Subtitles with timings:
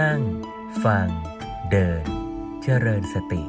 [0.00, 0.20] นั่ง
[0.84, 1.08] ฟัง
[1.70, 2.04] เดิน
[2.62, 3.42] เจริญสติ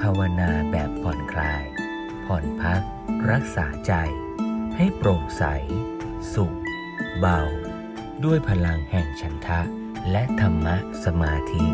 [0.00, 1.64] ภาวนาแบบผ่อนคลาย
[2.26, 2.82] ผ่อนพัก
[3.30, 3.92] รักษาใจ
[4.76, 5.44] ให้โปร่งใส
[6.34, 6.56] สุข
[7.18, 7.40] เบา
[8.24, 9.60] ด้วยพลังแห่งฉันทะ
[10.10, 11.66] และธรรมะสมาธิ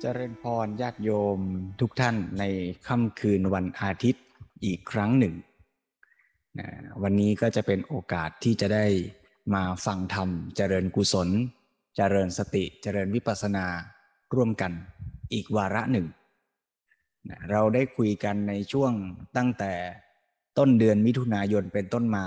[0.00, 1.40] เจริญพรญาติโยม
[1.80, 2.44] ทุกท่านใน
[2.86, 4.24] ค่ำคืนวันอาทิตย์
[4.64, 5.34] อีกครั้งหนึ่ง
[6.58, 6.68] นะ
[7.02, 8.86] วันนี้ก็จะเป็นโอกาสที่จะได้
[9.54, 11.28] มาฟังธรรม เจริญกุศล
[11.96, 13.66] เจริญสติ เจริญวิปัสสนา
[14.34, 14.72] ร่วมกัน
[15.32, 16.06] อีกวาระหนึ่ง
[17.28, 18.92] นะเราได้คุยกันในช่วง
[19.36, 19.72] ตั้งแต่
[20.58, 22.26] ต้นเดือนมิถุนายนเป็นต้นมา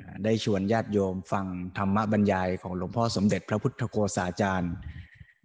[0.00, 1.46] นะได้ชวนญาติโยมฟัง
[1.78, 4.72] ธรรมบรรยายของหลวงพ่อสมเด็จพระพุทธโฆษาจารย์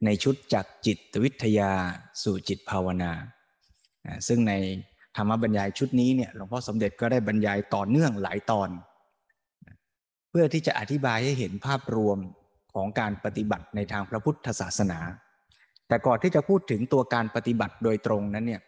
[0.05, 1.71] ในชุดจากจิตวิทยา
[2.23, 3.11] สู่จิตภาวนา
[4.05, 4.53] นะซึ่งใน
[5.15, 8.69] ธรรมบรรยายชุดนี้เนี่ยหลวงพ่อสมเด็จก็ได้บรรยายต่อเนื่องหลายตอน
[10.29, 12.17] เพื่อที่จะอธิบายให้เห็นภาพรวม
[12.73, 14.99] ของการปฏิบัติในทางพระพุทธศาสนา
[15.87, 18.61] แต่ก่อนที่จะพูดถึงตัวการปฏิบัติโดยตรงนั้นเนี่ย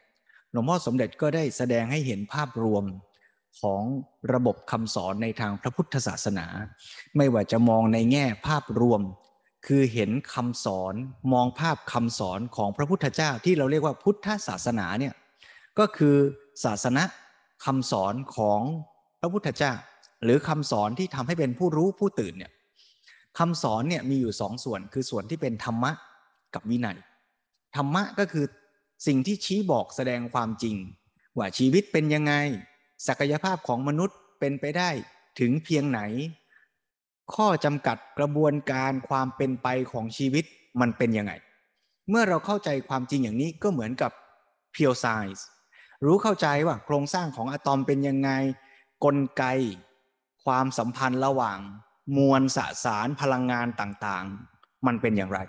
[0.51, 2.83] หลวงพ่อสมเด็จก็ได้แสดงให้เห็นภาพรวม
[3.61, 3.83] ของ
[4.33, 6.47] ระบบคำสอนในทางพระพุทธศาสนา
[7.17, 9.01] ไม่ว่าจะมองในแง่ภาพรวม
[9.67, 10.93] คือเห็นคำสอน
[11.33, 15.13] มองภาพคำสอนของพระพุทธเจ้าที่เราเรียกว่าพุทธศาสนาเนี่ย
[15.79, 16.15] ก็คือ
[16.63, 17.03] ศาสนา
[17.65, 18.61] คำสอนของ
[19.19, 19.73] พระพุทธเจ้า
[20.23, 22.51] หรือคำสอนที่ทำให้เป็นผู้รู้ผู้ตื่นเนี่ย
[23.39, 25.91] คำสอนเนี่ยมีอยู่สองส่วน คือส่วนที่เป็นธรรมะ
[26.53, 26.97] กับวินัย
[27.75, 28.45] ธรรมะก็คือ
[29.07, 30.75] สิ่งที่ชี้บอกแสดงความจริง
[31.37, 32.33] ว่าชีวิตเป็นยังไง
[33.07, 34.89] ศักยภาพของมนุษย์เป็นไปได้
[35.39, 36.01] ถึงเพียงไหน
[37.35, 40.45] ข้อจำกัดกระบวนการความเป็นไปของชีวิต
[40.81, 41.33] มันเป็นยังไง
[42.09, 44.11] เมื่อเราเข้าใจความจริงอย่างนี้ก็เหมือนกับ
[44.75, 45.41] pure science
[46.05, 48.29] รู้เข้าใจว่าโครงสร้างของอะตอมเป็นยังไง
[49.03, 49.43] กลไก
[50.45, 51.59] ความสัมพันธ์ระหว่าง
[52.17, 55.39] มวลสสารพลังงานต่างๆ มันเป็นอย่างไร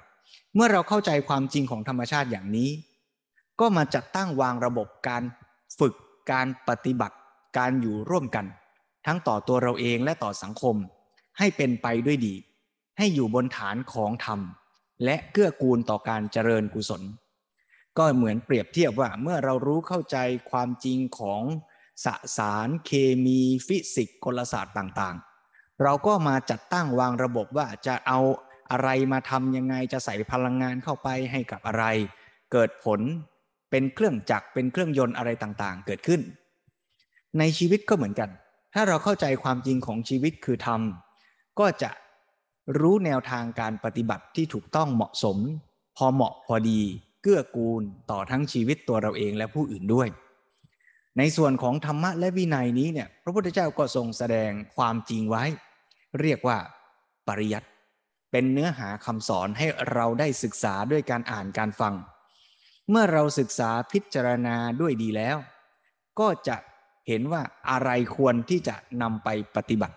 [0.55, 2.71] เมื่อเราเข้าใจความจริงของธรรมชาติอย่างนี้
[3.61, 5.23] ก็มาจัดตั้งวางระบบการ
[5.79, 5.95] ฝึก
[6.33, 7.17] การปฏิบัติ
[7.59, 8.47] การอยู่ร่วมกัน
[9.07, 10.77] ทั้งต่อตัวเราเองและต่อสังคม
[11.39, 12.35] ให้เป็นไปด้วยดี
[12.99, 14.41] ให้อยู่บนฐานของธรรม
[15.05, 17.03] และเกื้อกูลต่อการเจริญกุศล
[17.99, 20.17] ก็เหมือนเปรียบเทียบว่าเมื่อเรารู้เข้าใจ
[20.51, 21.43] ความจริงของ
[22.05, 22.91] สสารเค
[23.25, 28.21] มีฟิสิกส์กลศาสตร์ต่างๆ เราก็มาจัดตั้งวางระบบว่าจะเอา
[28.71, 31.85] อะไรมาทำยังไงจะใส่พลังงานเข้าไปให้กับอะไร
[32.53, 33.01] เกิดผล
[33.71, 36.21] เป็นเครื่องจักรเป็นเครื่องยนต์อะไรต่างๆ เกิดขึ้น
[37.39, 38.31] ในชีวิตก็เหมือนกัน
[38.75, 40.81] ถ้าเราเข้าใจความจริงของชีวิตคือธรรม
[41.59, 41.91] ก็จะ
[42.81, 45.39] รู้แนวทางการปฏิบัติที่ถูกต้องเหมาะสม
[45.97, 46.81] พอเหมาะพอดี
[47.29, 50.09] กื้อกูลต่อทั้งชีวิตตัวเราเองและผู้อื่นด้วย
[51.19, 55.45] ในส่วนของธรรมะและวินัยนี้เนี่ยพระพุทธเจ้าก็ทรงแสดงความจริงไว้
[56.21, 56.59] เรียกว่า
[57.29, 57.69] ปริยัติ
[58.31, 61.95] เป็นเนื้อหาคำสอนให้เราได้ศึกษาด้วยการอ่านการฟัง
[62.91, 65.37] เมื่อเราศึกษาพิจารณาด้วยดีแล้ว
[66.21, 66.57] ก็จะ
[67.09, 69.97] เห็นว่าอะไรควรที่จะนำไปปฏิบัติ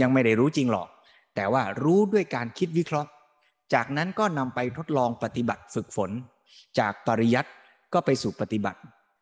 [0.00, 0.88] ยังไม่ได้รู้จริงหรอก
[1.34, 3.10] แต่ว่ารู้ด้วยการคิดวิเคราะห์
[3.74, 6.10] จากนั้นก็นำไปทดลองปฏิบัติฝึกฝน
[6.78, 7.50] จากปริยัติ
[7.94, 8.80] ก็ไปสู่ปฏิบัติ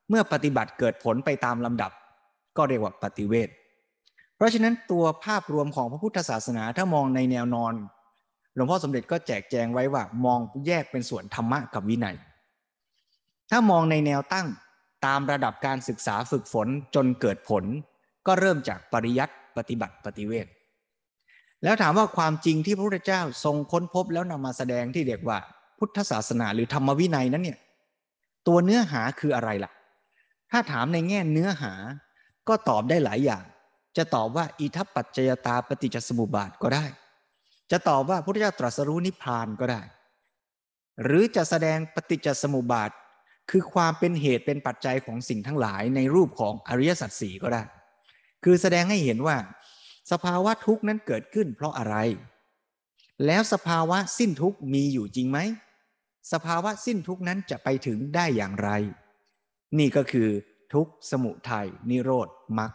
[0.08, 1.92] เมื่อปฏิบัติเกิดผลไปตามลำดับ
[2.56, 3.48] ก็เรียกว่าปฏิเวท
[4.36, 7.74] เพราะฉะนั้นตัวภาพรวมของพระพุทธศาสนาถ้ามองในแนวนอน
[8.54, 12.16] หลวงพ่อสมเด็จก็แจกแจงไว้ว่ามองแยกเป็นส่วนธรรมะกับวินัย
[13.50, 14.46] ถ้ามองในแนวตั้ง
[15.06, 17.64] ตามระดับการศึกษาฝึกฝนจนเกิดผล
[18.26, 20.46] ก็เริ่มจากปริยัติปฏิบัติปฏิเวท
[21.64, 25.38] แล้วถามว่าความจริงที่พระพุทธเจ้าทรงค้นพบแล้วนำมาแสดงที่เรียกว่า
[25.78, 27.58] พุทธศาสนาหรือธรรมวินัยนั้นเนี่ย
[28.46, 29.72] ตัวเนื้อหาคืออะไรล่ะ
[30.50, 31.74] ถ้าถามในแง่เนื้อหา
[32.48, 33.44] ก็ตอบได้หลายอย่าง
[33.96, 36.84] จะตอบว่าอิทัปปัจจยตาปฏิจจสมุปบาทก็ได้
[37.70, 39.82] จะตอบว่าพระพุทธเจ้าตรัสรู้นิพพานก็ได้
[41.04, 42.90] หรือจะแสดงปฏิจจสมุปบาท
[43.50, 47.62] คือความเป็นเหตุเป็นปัจจัยของสิ่งทั้งหลายในรูปของอริยสัจสี่ก็ได้
[48.44, 49.36] คือแสดงให้เห็นว่า
[50.10, 51.96] สภาวะทุกข์นั้นเกิดขึ้นเพราะอะไร
[53.26, 55.38] แล้วสภาวะสิ้นทุกข์มีอยู่จริงไหม
[56.32, 58.70] สภาวะสิ้นทุกนั้นจะไปถึงได้อย่างไร
[59.78, 60.28] นี่ก็คือ
[60.74, 62.28] ทุกสมุทัยนิโรธ
[62.58, 62.72] มรรค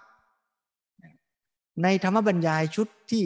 [1.84, 3.26] ในธรรมบรรยายชุดที่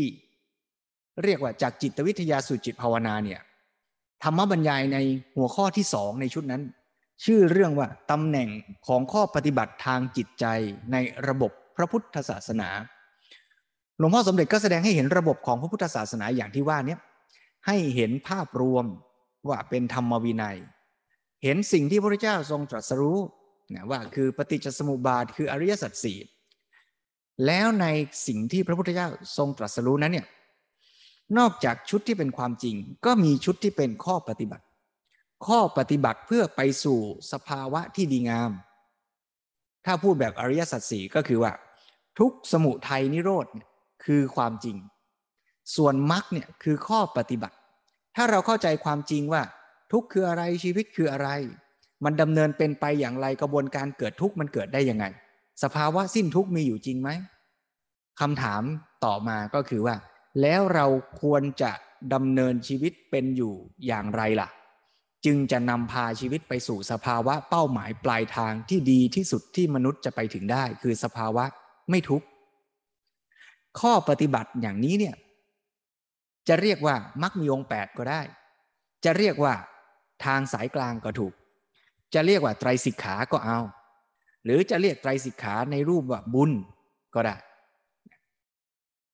[1.24, 3.42] เรียกว่าจากจิตวิทยาสู่จิตภาวนาเนี่ย
[4.24, 4.98] ธรรมบรรยายใน
[5.38, 6.64] หัวข้อที่สองในชุดนั้น
[7.26, 8.50] ชื่อเรื่องว่าตำแหน่ง
[8.88, 10.46] ของข้อปฏิบัติทางจิตใจ
[10.92, 10.98] ใน
[11.28, 12.70] ระบบพระพุทธศาสนา
[13.98, 16.98] หลวงพ่อสมเด็จก็แสดงให้เห็นระบบของพระพุทธศาสนาอย่างที่ว่านี้
[17.68, 18.86] ให้เห็นภาพรวม
[19.50, 20.58] ว่าเป็นธรรมวินัย
[21.44, 23.20] เห็นสิ่งที่พระพุทธเจ้าทรงตรัสรู้
[23.74, 26.18] นะว่าคือปฏิจจสมุปบาทคืออริยสัจสี่
[27.46, 27.86] แล้วใน
[28.28, 29.08] สิ่งที่พระพุทธเจ้า
[29.38, 30.28] ทรงตรัสรู้นั้นเนี่ย
[31.38, 34.66] นอกจากชุดที่เป็นความจริง ก็มีชุดที่เป็นข้อปฏิบัติ
[35.48, 37.00] ข้อปฏิบัติเพื่อไปสู่
[37.32, 38.52] สภาวะที่ดีงาม
[39.86, 41.52] ถ้าพูดแบบอริยสัจสี่ก็คือว่า
[42.20, 43.46] ทุกสมุทัยนิโรธ
[44.06, 44.78] คือความจริง
[45.76, 47.58] ส่วนมรรคเนี่ยคือข้อปฏิบัติ
[48.18, 49.42] ถ้าเราเข้าใจความจริงว่า
[49.92, 51.30] ทุกคืออะไรชีวิตคืออะไร
[52.04, 55.06] มันดำเนินเป็นไปอย่างไรกระบวนการเกิดทุกข์มันเกิดได้ยังไง
[55.64, 57.10] สภาวะสิ้นทุกข์มีอยู่จริงไหม
[58.20, 58.62] คำถาม
[59.06, 59.96] ต่อมาก็คือว่า
[60.42, 60.86] แล้วเรา
[61.22, 61.72] ควรจะ
[62.14, 63.54] ดำเนินชีวิตเป็นอยู่
[63.88, 64.50] อย่างไรล่ะ
[65.26, 71.46] จึงจะนำพาชีวิตไปสู่สภาวะเป้าหมายปลายทางที่ดีที่สุดที่มนุษย์จะไปถึงได้ คือสภาวะ
[71.90, 72.26] ไม่ทุกข์
[73.80, 75.16] ข้อปฏิบัติอย่างนี้เนี่ย
[76.50, 78.22] จะเรียกว่ามักมีองแปดก็ได้
[79.06, 79.54] จะเรียกว่า
[80.26, 81.34] ทางสายกลางก็ถูก
[82.14, 83.60] จะเรียกว่าไตรสิกขาก็เอา
[84.46, 86.52] หรือจะเรียกไตรสิกขาในรูปว่าบุญ
[87.16, 87.36] ก็ได้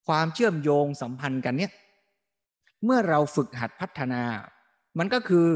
[0.08, 1.72] ความเชื่อมโยงสัมพันธ์กันเนี่ย
[2.86, 4.24] เมื่อเราฝึกหัดพัฒนา
[5.00, 5.50] มันก็คือ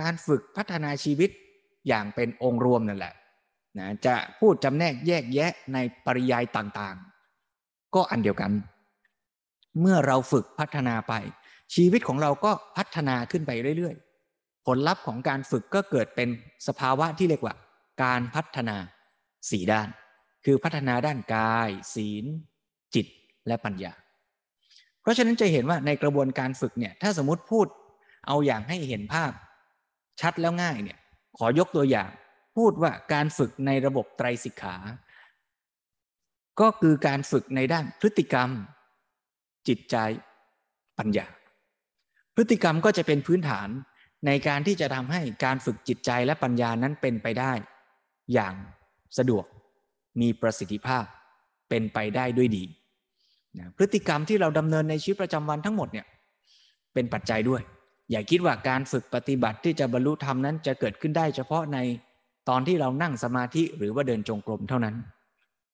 [0.00, 1.30] การฝึกพัฒนาชีวิต
[1.88, 3.14] อย่างเป็นองค์รวมนั่นแหละ
[3.78, 8.50] นะจะพูดจำแนกแยกแยะในปริยายต่างๆ ก็อันเดียวกัน
[9.80, 11.14] เมื่อเราฝึกพัฒนาไป
[11.74, 16.28] ชีวิตของเราก็พัฒนาขึ้นไปเรื่อยๆ ผลลัพธ์ของการฝึกก็เกิดเป็น
[16.66, 17.54] สภาวะที่เรียกว่า
[18.02, 18.76] การพัฒนา
[19.50, 19.88] สี่ด้าน
[20.44, 22.24] คือพัฒนาด้านกาย ศีล
[22.94, 23.06] จิต
[23.46, 23.92] และปัญญา
[25.02, 27.66] เพราะฉะนั้นจะเห็นว่าในกระบวนการฝึกเนี่ยถ้าสมมติพูด
[28.26, 29.32] เอาอย่างให้เห็นภาพ
[30.20, 30.98] ชัดแล้วง่ายเนี่ย
[31.38, 32.10] ขอยกตัวอย่าง
[32.56, 34.76] พูดว่าการฝึกในระบบไตรสิกขา
[36.60, 38.50] ก็คือการฝึกในด้านพฤติกรรม
[39.68, 39.96] จิตใจ
[40.98, 41.26] ปัญญา
[42.34, 43.68] พฤติกรรมก็จะเป็นพื้นฐาน
[44.26, 47.52] ในการที่จะทำให้การฝึกจิตใจและปัญญานั้นเป็นไปได้
[48.32, 48.54] อย่าง
[49.18, 49.44] สะดวก
[50.20, 51.04] มีประสิทธิภาพ
[51.68, 52.64] เป็นไปได้ด้วยดี
[53.58, 56.06] นะพฤติกรรมที่เราดำเนินในชีวิตประจำวันทั้งหมดเนี่ย
[56.94, 57.62] เป็นปัจจัยด้วย
[58.10, 61.78] อย่าคิดว่าการฝึกปฏิบัติที่จะบรรลุธรรมนั้นจะเกิดขึ้นได้เฉพาะใน
[62.48, 64.94] ตอนที่เรานั่งสมาธิหรือว่าเดินจงกรมเท่านั้น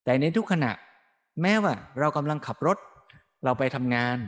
[0.05, 0.73] แต่ในทุกขณะ
[1.43, 2.79] แม้ว่าเรากำลังขับรถ
[3.45, 4.19] เราไปทำงาน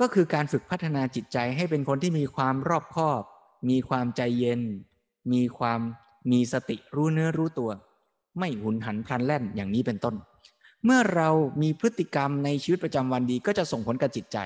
[0.00, 3.22] ก็คือการฝึกพัฒนาจิตใจให้เป็นคนที่มีความรอบคอบ
[3.70, 4.60] มีความใจเย็น
[5.32, 5.80] มีความ
[6.32, 7.70] มีสติรู้เนื้อรู้ตัว
[8.38, 10.14] ไม่หุนหันพลันแล่นอย่างนี้เป็นต้น
[10.84, 11.30] เมื่อเรา
[11.62, 14.38] มีพฤติกรรมในชีวิตประจำวันดีก็จะส่งผลกับจิตใจ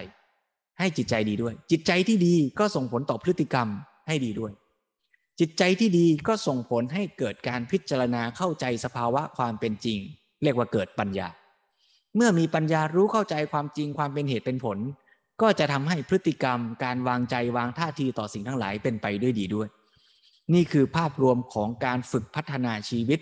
[0.78, 3.68] ให้จิตใจดีด้วย จิตใจที่ดีก็ส่งผลต่อพฤติกรรม
[4.06, 4.52] ให้ดีด้วย
[5.40, 9.98] จิตใจที่ดีก็ส่งผลให้เกิดการพิจารณาเข้าใจสภาวะความเป็นจริง
[10.42, 11.28] เรียกว่าเกิดปัญญา
[12.16, 14.78] เมื่อมีปัญญารู้เข้าใจความจริงความเป็นเหตุเป็นผล
[15.42, 19.68] ก็จะทำให้พฤติกรรมการวางใจวางท่าทีต่อสิ่งทั้งหลายเป็นไปด้วยดีด้วย
[20.54, 23.20] นี่คือภาพรวมของการฝึกพัฒนาชีวิต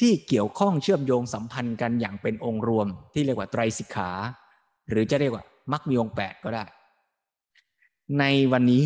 [0.00, 4.10] ที่เกี่ยวข้องเชื่อมโยงสัมพันธ์กันอย่างเป็นองค์รวม ที่เรียกว่าไตรสิกขา
[4.88, 6.64] หรือจะเรียกว่ามักมีองค์แปดก็ได้
[8.18, 8.84] ในวันนี้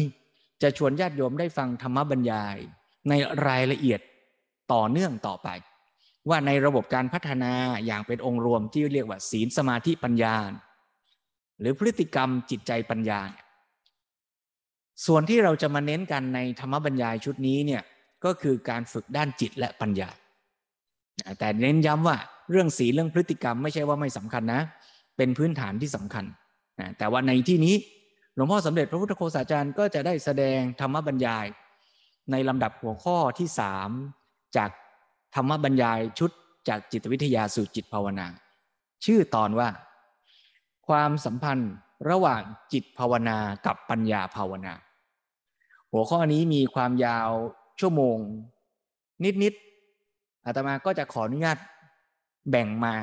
[0.62, 2.56] จะชวนญาติโยมได้ฟังธรรมบรรยาย
[3.08, 3.12] ใน
[3.46, 4.00] รายละเอียด
[4.72, 5.48] ต่อเนื่องต่อไป
[6.28, 7.52] ว่าในระบบการพัฒนา
[7.86, 10.34] อย่างเป็นองค์รวมที่เรียกว่าศีลสมาธิปัญญา
[11.60, 13.20] หรือพฤติกรรมจิตใจปัญญา
[15.06, 17.82] ส่วนที่เราจะมาเน้นกันในธรรมบรรยายชุดนี้เนี่ย
[18.24, 20.08] ก็คือการฝึกด้านจิตและปัญญา
[21.38, 22.16] แต่เน้นย้ำว่า
[22.50, 24.62] เรื่องสีลเรื่องพฤติกรรมไม่ใช่ว่าไม่สำคัญนะ
[25.16, 26.24] เป็นพื้นฐานที่สำคัญ
[26.98, 27.74] แต่ว่าในที่นี้
[28.34, 31.46] หลวงพ่อสมเด็จพระพุทธโฆษาจารย์ก็จะได้แสดงธรรมบรรยาย
[32.30, 33.90] ในลำดับหัวข้อที่สาม
[34.56, 34.70] จาก
[35.34, 36.30] ธรรมบรรยายชุด
[36.68, 38.26] จากจิตวิทยาสู่จิตภาวนา
[39.04, 39.68] ชื่อตอนว่า
[40.88, 41.72] ความสัมพันธ์
[42.10, 44.74] ระหว่างจิตภาวนากับปัญญาภาวนา
[45.92, 47.30] หัวข้อนี้มีความยาว
[47.80, 48.18] ชั่วโมง
[49.42, 51.58] นิดๆอาตมาก็จะขออนุญาต
[52.50, 52.94] แบ่งมา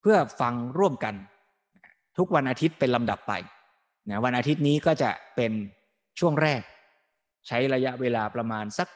[0.00, 1.14] เพื่อฟังร่วมกัน
[2.18, 3.32] ทุกวันอาทิตย์เป็นลำดับไป
[4.08, 5.52] นะวันอาทิตย์นี้ก็จะเป็น
[6.18, 6.62] ช่วงแรก
[7.46, 8.88] ใช้ระยะเวลาประมาณสัก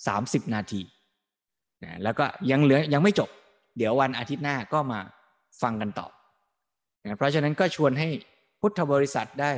[0.00, 0.80] 30 นาที
[1.82, 3.30] นะแล้วก็ยังเหลือยังไม่จบ
[3.78, 5.00] เดี๋ยววันอาทิตย์หน้าก็มา
[5.62, 6.08] ฟังกันต่อ
[7.04, 8.08] นะเพราะฉะนั้นก็ชวนให้
[8.60, 9.52] พุทธบริษัทได้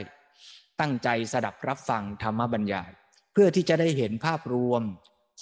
[0.80, 2.90] ตั้งใจสดับรับฟังธรรมบรรยาย
[3.32, 4.82] เพื่อที่จะได้เห็นภาพรวม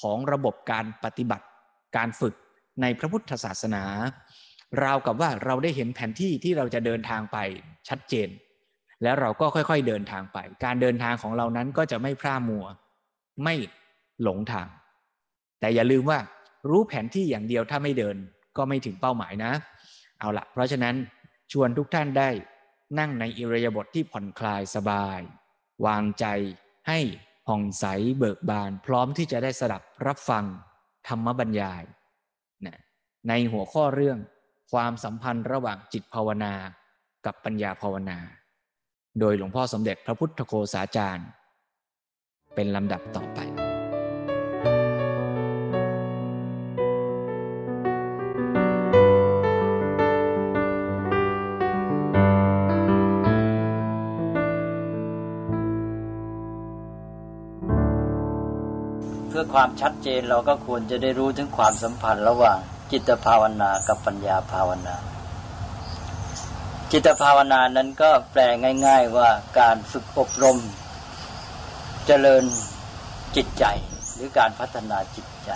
[0.00, 1.46] ของระบบการปฏิบัติ
[1.96, 2.34] การฝึก
[2.82, 3.84] ในพระพุทธศาสนา
[4.82, 7.38] ราวกับว่าเราได้เห็นแผนที่ที่เราจะเดินทางไป
[7.88, 8.28] ชัดเจน
[9.02, 12.66] แล้วเราก็ค่อยๆเดินทางไป การเดินทางของเรานั้นก็จะไม่พร่ามัว
[13.44, 13.54] ไม่
[14.22, 14.68] หลงทาง
[15.60, 16.18] แต่อย่าลืมว่า
[16.68, 18.16] รู้แผนที่อย่างเดียวถ้าไม่เดิน
[18.56, 19.52] ก็ไม่ถึงเป้าหมายนะ
[20.20, 20.94] เอาละเพราะฉะนั้น
[21.52, 22.30] ชวนทุกท่านได้
[22.98, 25.20] นั่งในอิริยาบถทที่ผ่อนคลายสบาย
[25.86, 26.26] วางใจ
[26.88, 27.00] ให้
[27.46, 27.84] ผ่องใส
[28.18, 30.44] เบิกบาน พร้อมที่จะได้สดับรับฟัง
[31.08, 31.82] ธรรมบรรยาย
[32.66, 32.78] นะ
[33.28, 34.18] ในหัวข้อเรื่อง
[34.72, 36.54] ความสัมพันธ์ระหว่างจิตภาวนา
[37.26, 38.18] กับปัญญาภาวนา
[39.20, 41.28] โดยหลวงพ่อสมเด็จพระพุทธโฆษาจารย์
[42.54, 43.40] เป็นลำดับต่อไป
[59.54, 62.58] ความชัดเจนเราก็ควรจะได้รู้ถึงความสัมพันธ์ระหว่าง
[62.92, 64.96] จิตภาวนากับปัญญาภาวนา
[66.92, 68.40] จิตภาวนานั้นก็แปล
[68.86, 69.30] ง่าย ๆว่า
[69.60, 70.58] การฝึกอบรม
[72.06, 72.44] เจริญ
[73.36, 73.64] จิตใจ
[74.14, 75.50] หรือการพัฒนาจิตใจ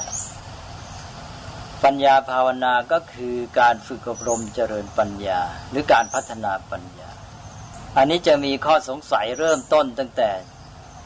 [1.85, 5.41] ปัญญาภาวนาก็คือการฝึกอบรมเจริญปัญญา
[5.71, 7.11] หรือการพัฒนาปัญญา
[7.97, 10.31] อันนี้จะมีข้อสงสัยเริ่มต้นตั้งแต่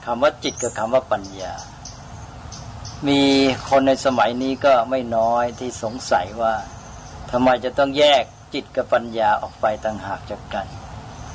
[0.05, 1.55] คำว่าจิตกับคำว่าปัญญา
[3.09, 3.21] มี
[3.69, 6.55] คนในสมัยนี้ก็ไม่น้อยที่สงสัยว่า
[7.31, 8.23] ทำไมจะต้องแยก
[8.55, 10.67] จิตกับปัญญาออกไปต่างหากจากกัน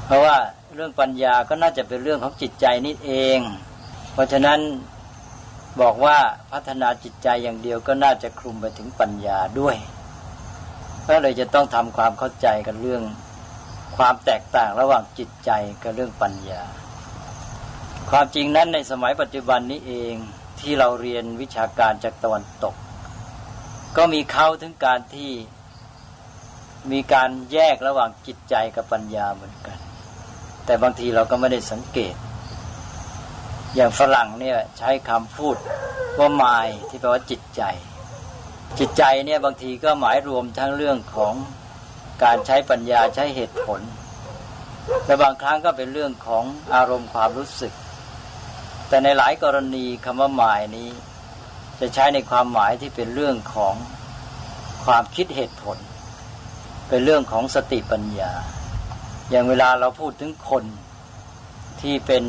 [0.05, 0.37] เพราะว่า
[0.75, 3.39] เรื่องปัญญาก็น่าจะเป็นเรื่องของจิตใจนิดเอง
[4.13, 4.59] เพราะฉะนั้น
[5.81, 6.17] บอกว่า
[6.51, 9.75] พัฒนาจิตใจอย่างเดียวก็น่าจะคลุมไปถึงปัญญาด้วย
[11.07, 13.03] ก็เลยจะต้องทำความเข้าใจกันเรื่อง
[13.97, 15.51] ความแตกต่างระหว่างจิตใจ
[15.83, 16.61] กับเรื่องปัญญา
[18.09, 20.15] ความจริงนั้นในสมัยปัจจุบันนี้เอง
[20.61, 22.75] ที่เราเรียนวิชาการจากตะวันตก
[23.97, 25.31] ก็มีเขาถึงการที่
[26.91, 29.77] มีการแยกระหว่างจิตใจกับปัญญาเหมือนกัน
[30.65, 32.15] แต่บางทีเราก็ไม่ได้สังเกต
[33.75, 35.55] อย่างฝรั่งเนี่ยใช้คำพูด
[36.19, 37.61] ว่า mind ที่แปลว่าจิตใจ
[38.79, 41.33] จิตใจเนี่ยบางทีก็หมายรวมทั้งเรื่องของ
[42.23, 43.81] การใช้ปัญญาใช้เหตุผล
[45.05, 46.43] และบางครั้งก็เป็นเรื่องของ
[46.75, 47.73] อารมณ์ความรู้สึก
[48.87, 50.89] แต่ในหลายกรณีคำว่าหมายนี้
[51.79, 53.75] จะใช้ในความหมายที่เป็นเรื่องของ
[54.85, 55.77] ความคิดเหตุผล
[56.89, 58.31] เป็นเรื่องของสติปัญญา
[59.29, 60.63] อย่างเวลาเราพูดถึงคน
[61.81, 62.23] ที่เป็น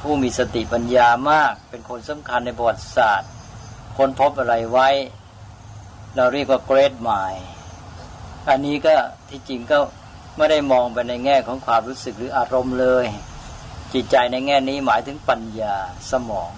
[0.00, 3.30] ผู้มีสติปัญญามาก เป็นคนสำคัญในประวัติศาสตร์
[3.98, 4.88] คนพบอะไรไว้
[6.16, 7.42] เราเรียกว่า great mind
[8.48, 8.94] อันนี้ก็
[9.30, 9.78] ที่จริงก็
[10.36, 13.06] ไม่ได้มองไปในแง่ของความรู้สึกหรืออารมณ์เลย
[13.92, 15.74] จิตใจในแง่นี้หมายถึงปัญญา
[16.10, 16.50] สมอง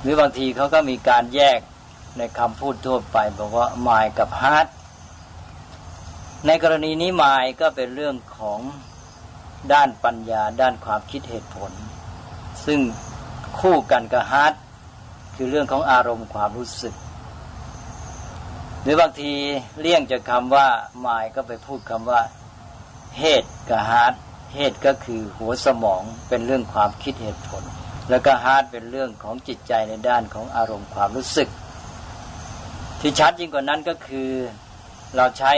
[0.00, 1.60] หรือบางทีเขาก็มีการแยก
[2.18, 4.66] ในคำพูดทั่วไป บอกว่า mind กับ heart
[6.46, 8.60] ในกรณีนี้ mind ก็เป็นเรื่องของ
[9.72, 11.72] ด้านปัญญา ด้านความคิดเหตุผล
[12.66, 12.80] ซึ่ง
[13.60, 14.52] คู่กันกับ heart
[15.34, 16.94] คือเรื่องของอารมณ์ความรู้สึก
[18.82, 19.32] หรือบางที
[19.80, 20.68] เลี่ยงจากคำว่า
[21.06, 22.20] mind ก็ไปพูดคำว่า
[23.18, 24.14] head กับ heart
[24.54, 27.62] head ก็คือหัวสมองเป็นเรื่องความคิดเหตุผล
[28.10, 31.48] แล้วก็ heart เป็นเรื่องของจิตใจในด้านของอารมณ์ความรู้สึก
[33.00, 34.30] ที่ชัดยิ่งกว่านั้นก็คือ
[35.16, 35.52] เราใช้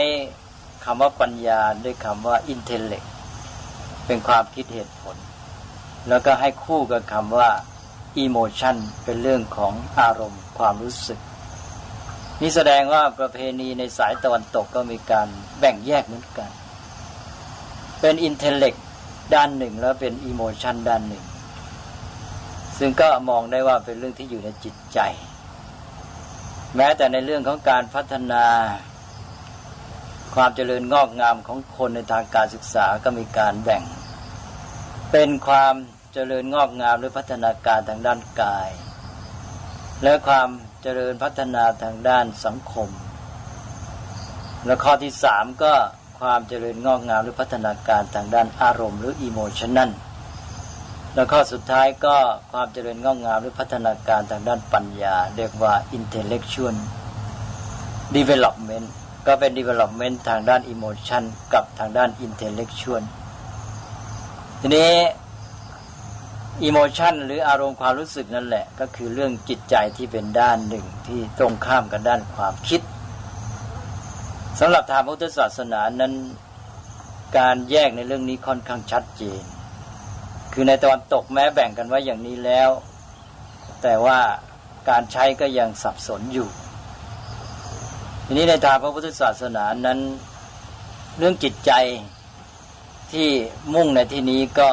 [0.85, 3.03] คำว่าปัญญาด้วยคำว่า intellect
[4.05, 5.17] เป็นความคิดเหตุผล
[6.09, 7.49] แล้วก็ให้คู่กับคำว่า
[8.17, 11.19] emotion เป็นเรื่องของอารมณ์ความรู้สึก
[12.41, 15.27] นี่แสดงว่าประเพณีในสายตะวันตกก็มีการ
[15.59, 16.49] แบ่งแยกเหมือนกัน
[18.05, 18.73] เป็นอินเทลเล็ก
[19.35, 21.23] ด้านหนึ่ง แล้วเป็นอิโมชันด้านหนึ่ง
[22.77, 24.99] ซึ่งก็มองได้ว่าเป็นเรื่องที่อยู่ในจิตใจ
[26.75, 28.45] แม้แต่ในเรื่องของการพัฒนา
[30.35, 33.83] ความเจริญงอกงามของคนในทางการศึกษาก็มีการแบ่ง
[35.11, 35.73] เป็นความ
[36.13, 38.69] เจริญงอกงามหรือพัฒนาการทางด้านกาย
[40.03, 40.49] และความ
[40.81, 42.89] เจริญพัฒนาทางด้านสังคม
[44.65, 45.73] และข้อที่สามก็
[46.19, 49.91] ความเจริญงอกงามหรือพัฒนาการทางด้านอารมณ์หรืออิโมชันนั่น
[51.13, 52.15] แล้วข้อสุดท้ายก็
[52.51, 56.75] ความเจริญงอกงามหรือพัฒนาการทางด้านปัญญา เรียกว่า intellectual
[58.15, 58.87] development
[59.27, 63.03] ก็เป็น development ทางด้าน emotion กับทางด้าน intellectual
[64.61, 64.91] ทีนี้
[66.69, 72.81] emotion หรืออารมณ์ความรู้สึกนั่นแหละ ก็คือเรื่องจิตใจที่เป็นด้านหนึ่งที่ตรงข้ามกับด้านความคิด
[74.59, 76.13] สำหรับทางพุทธศาสนานั้น
[77.37, 79.41] การแยกในเรื่องนี้ค่อนข้างชัดเจน
[80.53, 82.69] คือในตะวันตกแม้แบ่งกันไว้อย่างนี้แล้ว
[83.83, 84.19] แต่ว่า
[84.89, 86.49] การใช้ก็ยังสับสนอยู่
[88.25, 89.99] ทีนี้ในทางพระพุทธศาสนานั้น
[91.17, 91.71] เรื่องจิตใจ
[93.11, 93.29] ที่
[93.73, 94.69] มุ่งในที่นี้ก็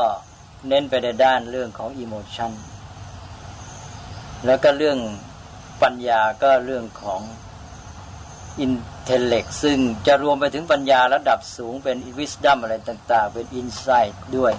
[0.69, 2.53] เน้นไปในด้านเรื่องของ emotion
[4.47, 4.99] แล้วก็เรื่อง
[5.83, 7.21] ปัญญาก็เรื่องของ
[8.61, 14.53] intellect ซึ่งจะรวมไปถึงปัญญาระดับสูงเป็น wisdom อะไรต่าง ๆ เป็น insight ด้วย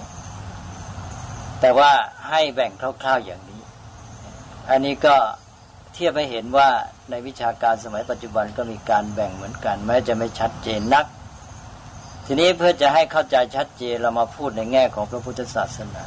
[1.60, 1.90] แต่ว่า
[2.28, 3.62] ให้แบ่งคร่าวๆอย่างนี้
[4.70, 5.16] อันนี้ก็
[5.94, 6.68] เทียบให้เห็นว่า
[7.10, 11.06] ในวิชาการสมัยปัจจุบันก็มีการแบ่งเหมือนกัน แม้จะไม่ชัดเจนนัก
[12.26, 16.04] ทีนี้เพื่อจะให้เข้าใจชัดเจนเรามาพูดในแง่ของพระพุทธศาสนา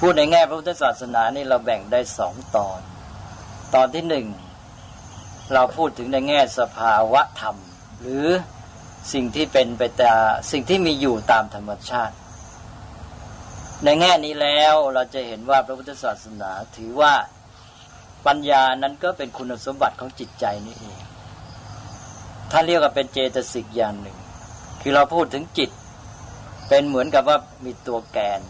[0.00, 2.80] พูดในแง่พระพุทธศาสนานี่เราแบ่งได้สองตอน
[3.74, 4.26] ตอนที่หนึ่ง
[5.54, 7.56] เราพูดถึงในแง่สภาวะธรรม
[8.00, 8.26] หรือ
[9.12, 10.10] สิ่งที่เป็นไปแต่
[10.50, 12.14] สิ่งที่มีอยู่ตามธรรมชาติ
[13.84, 17.14] ในแง่นี้แล้วเราจะเห็นว่าพระพุทธศาสนาถือว่า
[18.26, 21.00] ปัญญานั้นก็เป็นคุณสมบัติของจิตใจนี่เอง
[22.50, 24.18] ถ้าเรียกว่าเป็นเจตสิกอย่างหนึ่ง
[24.80, 25.70] คือเราพูดถึงจิต
[26.68, 28.40] เป็นเหมือนกับว่ามีตัวแกน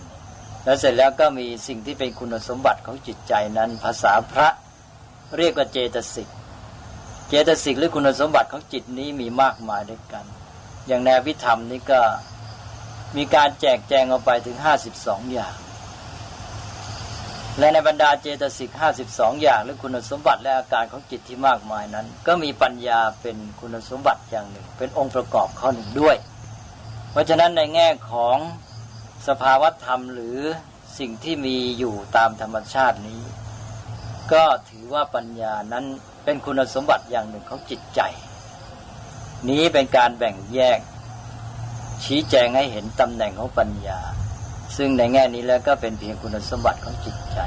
[0.64, 4.48] แล้วเสร็จแล้วก็มีสิ่งที่เป็นคุณสมบัติของจิตใจนั้น ภาษาพระ
[5.38, 6.28] เรียกว่าเจตสิก
[7.28, 10.24] เจตสิกหรือคุณสมบัติของจิตนี้มีมากมายด้วยกัน
[10.86, 12.00] อย่างแนววิธรรมนี้ก็
[13.16, 15.54] มีการแจกแจงออกไปถึงห้าสิบสองอย่าง
[17.58, 26.16] และในบรรดาเจตสิกห้าสิบสองอย่าง หรือคุณสมบัติและอาการของจิตที่มากมายนั้น ก็มีปัญญาเป็นคุณสมบัติอย่างหนึ่ง เป็นองค์ประกอบข้อหนึ่งด้วย
[27.10, 28.36] เพราะฉะนั้นในแง่ของ
[29.28, 30.38] สภาวธรรมหรือ
[30.98, 33.22] สิ่งที่มีอยู่ตามธรรมชาตินี้
[34.32, 35.84] ก็ถือว่าปัญญานั้น
[36.26, 38.00] เป็นคุณสมบัติอย่างหนึ่งของจิตใจ
[39.48, 40.78] นี้เป็นการแบ่งแยก
[42.04, 44.00] ชี้แจงให้เห็นตำแหน่งของปัญญา
[44.76, 47.38] ซึ่งในแง่นี้แล้วก็เป็นเพียงคุณสมบัติของจิตใจ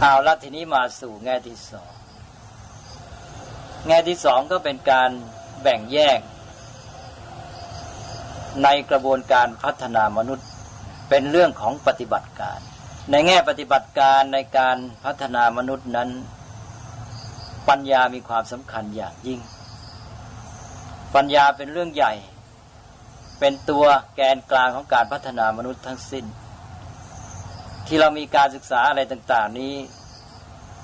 [0.00, 1.90] เอาละทีนี้มาสู่แง่ที่สอง
[3.86, 5.10] แง่ที่สองก็เป็นการ
[5.62, 6.20] แบ่งแยก
[8.62, 10.46] ในกระบวนการพัฒนามนุษย์
[11.08, 12.58] เป็นเรื่องของปฏิบัติการ
[13.10, 16.10] ในแง่ปฏิบัติการในการพัฒนามนุษย์นั้น
[17.68, 19.40] ปัญญามีความสำคัญอย่างยิ่ง
[21.14, 22.12] ปัญญาเป็นเรื่องใหญ่
[23.40, 23.84] เป็นตัว
[24.16, 26.24] แกนกลางของการพัฒนามนุษย์ทั้งสิ้น
[27.86, 29.74] ที่เรามีการศึกษาอะไรต่าง ๆ นี้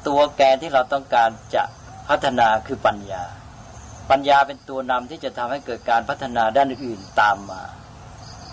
[0.07, 1.63] ตัวแกนที่เราต้องการจะ
[2.09, 3.23] พัฒนาคือปัญญา
[4.11, 7.63] ปัญญาเป็นตัวนำที่จะทำให้เกิดการพัฒนาด้านอื่นตามมา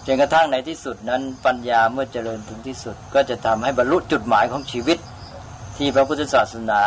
[0.06, 4.98] จนกระทั่งในที่สุดนั้นปัญญาเมื่อเจริญถึงที่สุด ก็จะทำให้บรรลุจุดหมายของชีวิต
[5.78, 6.82] ที่พระพุทธศาสนา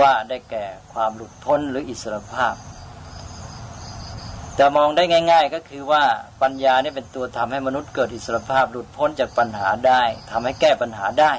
[0.00, 2.54] ว่าได้แก่ความหลุดพ้นหรืออิสรภาพ
[4.58, 6.04] จะมองได้ง่าย ๆ ก็คือว่า
[6.42, 11.32] ปัญญานี่เป็นตัวทำให้มนุษย์เกิดอิสรภาพ หลุดพ้นจากปัญหาได้ทำให้แก้ปัญหาได้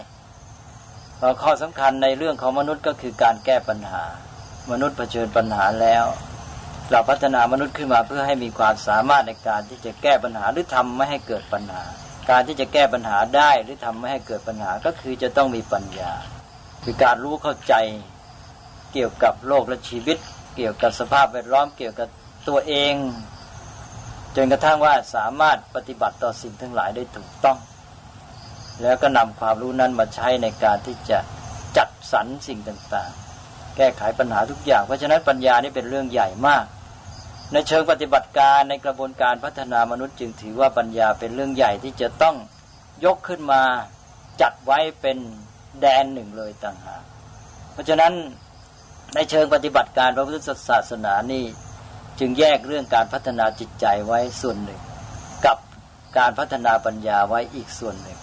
[1.41, 4.03] ข้อสำคัญในเรื่องของมนุษย์ก็คือการแก้ปัญหา
[4.71, 6.05] มนุษย์เผชิญปัญหาแล้ว
[6.91, 11.83] เราพัฒนามนุษย์ขึ้นมาเพื่อให้มีความสามารถในการที่จะแก้ปัญหาหรือทำไม่ให้เกิดปัญหา
[12.29, 16.13] การที่จะแก้ปัญหาได้หรือทำไม่ให้เกิดปัญหาก็คือจะต้องมีปัญญา
[16.83, 17.73] คือการรู้เข้าใจ
[18.93, 20.17] เกี่ยวกับโลกและชีวิต
[20.55, 22.09] เกี่ยวกับสภาพแวดล้อมเกี่ยวกับ
[22.47, 22.93] ตัวเอง
[24.35, 27.57] จนกระทั่งว่าสามารถปฏิบัติต่อสิ่งทั้งหลายได้ถูกต้อง
[28.81, 31.19] แล้วก็นำความรู้นั้นมาใช้ในการที่จะ
[31.77, 36.65] จัดสรรสิ่งต่างๆ แก้ไขปัญหาทุกอย่าง เพราะฉะนั้นปัญญานี่เป็นเรื่องใหญ่มาก
[37.53, 42.35] ในเชิงปฏิบัติการในกระบวนการพัฒนามนุษย์จึงถือว่าปัญญาเป็นเรื่องใหญ่ที่จะต้อง
[43.05, 43.61] ยกขึ้นมา
[44.41, 45.17] จัดไว้เป็น
[45.81, 47.03] แดนหนึ่งเลยต่างหาก
[47.73, 48.13] เพราะฉะนั้น
[49.15, 50.37] ในเชิงปฏิบัติการพระพุทธ
[50.69, 51.43] ศาสนานี่
[52.19, 54.81] จึงแยกเรื่องการพัฒนาจิตใจไว้ส่วนหนึ่ง
[55.45, 55.57] กับ
[56.17, 58.19] การพัฒนาปัญญาไว้อีกส่วนหนึ่ง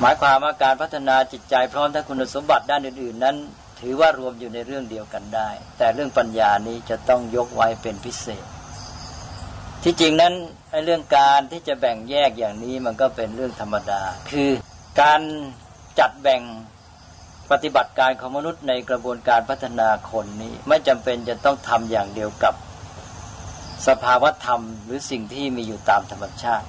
[0.00, 3.36] หมายความว่าการพัฒนาจิตใจพร้อมทั้งคุณสมบัติด้านอื่น ๆ นั้น
[3.80, 5.48] ถือว่ารวมอยู่ในเรื่องเดียวกันได้
[5.78, 8.44] แต่เรื่องปัญญานี้จะต้องยกไว้เป็นพิเศษ
[9.82, 10.34] ที่จริงนั้น
[10.84, 14.50] เรื่องการที่จะแบ่งแยกอย่างนี้มันก็เป็นเรื่องธรรมดาคือ
[15.00, 15.20] การ
[15.98, 16.42] จัดแบ่ง
[17.50, 22.54] ปฏิบัติการของมนุษย์ในกระบวนการพัฒนาคนนี้ ไม่จำเป็นจะต้องทำอย่างเดียวกับ
[23.88, 26.66] สภาวธรรม หรือสิ่งที่มีอยู่ตามธรรมชาติ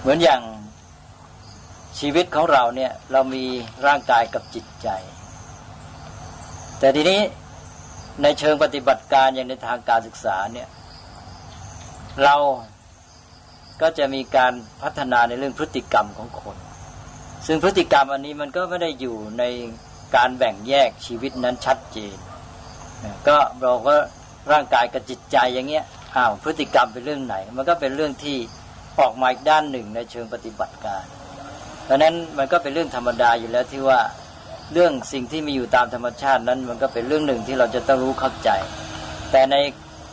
[0.00, 0.42] เหมือนอย่าง
[1.98, 3.44] ชีวิตของเราเนี่ยเรามี
[3.86, 4.88] ร่างกายกับจิตใจ
[6.78, 7.20] แต่ทีนี้
[8.22, 10.68] ในเชิงปฏิบัติการอย่างในทางการศึกษาเนี่ย
[12.24, 12.36] เรา
[13.80, 14.52] ก็จะมีการ
[14.82, 16.56] พัฒนาในเรื่องพฤติกรรมของคน
[17.46, 19.44] ซึ่งพฤติกรรมอันนี้มันก็ไม่ได้อยู่ใน
[20.16, 22.16] การแบ่งแยกชีวิตนั้นชัดเจน
[23.28, 23.96] ก็บอกว่า
[24.52, 25.84] ร่างกายกับจิตใจอย่างเงี้ย
[26.16, 28.36] อ้าวพฤติกรรมเป็นเรื่องไหน มันก็เป็นเรื่องที่
[29.00, 31.04] ออกมาอีกด้านหนึ่งในเชิงปฏิบัติการ
[31.88, 34.00] ดังนั้นมันก็เป็นเรื่องธรรมดาอยู่แล้วที่ว่า
[34.72, 38.50] เรื่องสิ่งที่มีอยู่ตามธรรมชาตินั้น มันก็เป็นเรื่องหนึ่งที่เราจะต้องรู้เข้าใจ
[39.32, 39.56] แต่ใน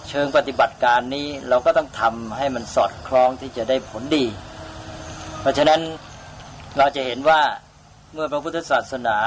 [0.09, 4.25] เชิงปฏิบัติการนี้เราก็ต้องทำให้มันสอดคล้องที่จะได้ผลดี
[5.41, 5.79] เพราะฉะนั้น
[6.77, 7.41] เราจะเห็นว่า
[8.13, 9.17] เมื่อพระพุทธศาสนา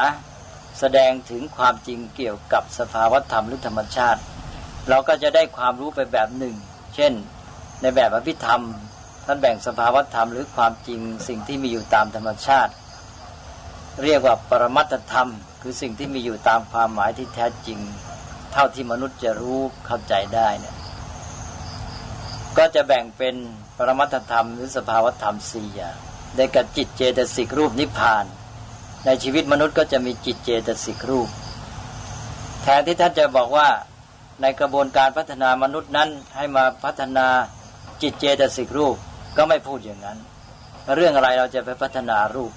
[0.81, 4.21] แสดงถึงความจริงเกี่ยวกับสภาวธรรมหรือธรรมชาติ
[4.89, 6.57] เราก็จะได้ความรู้ไปแบบหนึ่ง
[6.95, 7.13] เช่น
[7.81, 8.63] ในแบบอภิธรรม
[9.27, 12.73] ท่านแบ่งสภาวธรรมหรือความจริงสิ่งที่มีอยู่ตามธรรมชาติ
[14.03, 15.31] เรียกว่าปรมัตธรรม
[15.63, 17.79] คือสิ่งที่มีอยู่ตามความหมายที่แท้จริง
[18.53, 20.77] เท่าที่มนุษย์จะรู้เข้าใจได้เนี่ย
[22.59, 23.35] ก็จะแบ่งเป็น
[23.77, 25.97] ปรมัตธรรมหรือสภาวธรรมสี่อย่าง
[26.37, 28.25] ได้กับจิตเจตสิกรูปนิพพาน
[29.07, 31.29] ในชีวิตมนุษย์ก็จะมีจิตเจตสิกรูป
[32.63, 33.69] แทนที่ท่านจะบอกว่า
[34.43, 37.27] ในกระบวนการพัฒนามนุษย์นั้นให้มาพัฒนา
[38.03, 38.97] จิตเจตสิกรูป
[39.37, 40.19] ก็ไม่พูดอย่างนั้น
[40.95, 42.53] เรื่องอะไรเราจะไปพัฒนารูป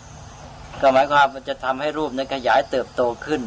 [0.82, 3.42] ก็หมายความมันจะทำให้รูปนั้นขยายเติบโตขึ้น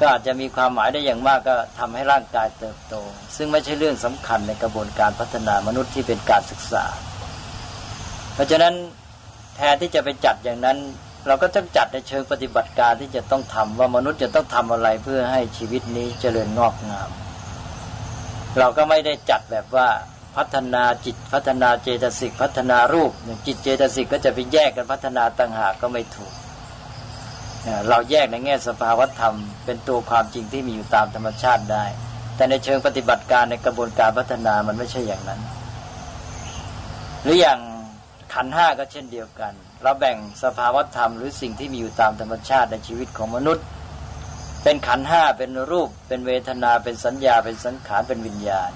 [0.00, 2.94] ก็อาจจะมีความหมายได้อย่างมากก็ทำให้ร่างกายเติบโต
[3.36, 6.84] ซึ่งไม่ใช่เรื่องสำคัญในกระบวนการพัฒนามนุษย์ที่เป็นการศึกษา
[8.34, 8.74] เพราะฉะนั้น
[9.56, 10.78] แทนที่จะไปจัดอย่างนั้น
[11.26, 17.10] เราก็ต้องจัดในเชิงปฏิบัติการที่จะต้องทำว่ามนุษย์จะต้องทำอะไรเพื่อให้ชีวิตนี้เจริญงอกงาม
[18.58, 19.88] เราก็ไม่ได้จัดแบบว่า
[20.36, 23.12] พัฒนาจิตพัฒนาเจตสิกพัฒนารูป
[23.46, 26.32] จิตเจตสิกก็จะไปแยกกันพัฒนาต่างหากก็ไม่ถูก
[27.88, 31.84] เราแยกในแง่สภาวธรรม เป็นตัวความจริงที่มีอยู่ตามธรรมชาติได้
[32.36, 35.40] แต่ในเชิงปฏิบัติการในกระบวนการพัฒนามันไม่ใช่อย่างนั้น
[37.22, 37.58] หรืออย่าง
[38.34, 43.64] ขันห้าก็เช่นเดียวกัน เราแบ่งสภาวธรรมหรือสิ่งที่มีอยู่ตามธรรมชาติในชีวิตของมนุษย์
[44.62, 48.70] เป็นขันห้าเป็นรูป เป็นเวทนา เป็นสัญญา เป็นสังขาร เป็นวิญญาณ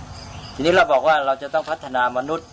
[0.55, 2.47] ทีนี้เราบอกว่าเราจะต้องพัฒนามนุษย์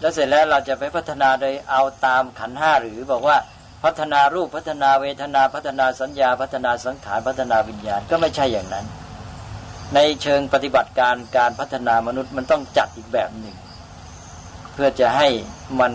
[0.00, 3.36] แล้วเสร็จแล้วเราจะไปพัฒนาโดยเอาตามขันห้าหรือบอกว่า
[3.84, 8.86] พัฒนารูปพัฒนาเวทนาพัฒนาสัญญา พัฒนาสังขารพัฒนาวิญญาณก็ไม่ใช่อย่างนั้น
[9.94, 13.56] ในเชิงปฏิบัติการการพัฒนามนุษย์มันต้องจัดอีกแบบหนึ่ง
[14.72, 15.28] เพื่อจะให้
[15.80, 15.92] มัน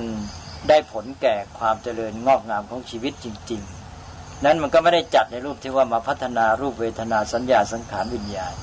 [0.70, 3.62] ได้ผลแก่ความเจริญงอกงามของชีวิตจริง
[4.04, 8.54] ๆ นั้นมันก็ไม่ได้จัดในรูปที่ว่ามาพัฒนารูปเวทนาสัญญาสังขารวิญญาณ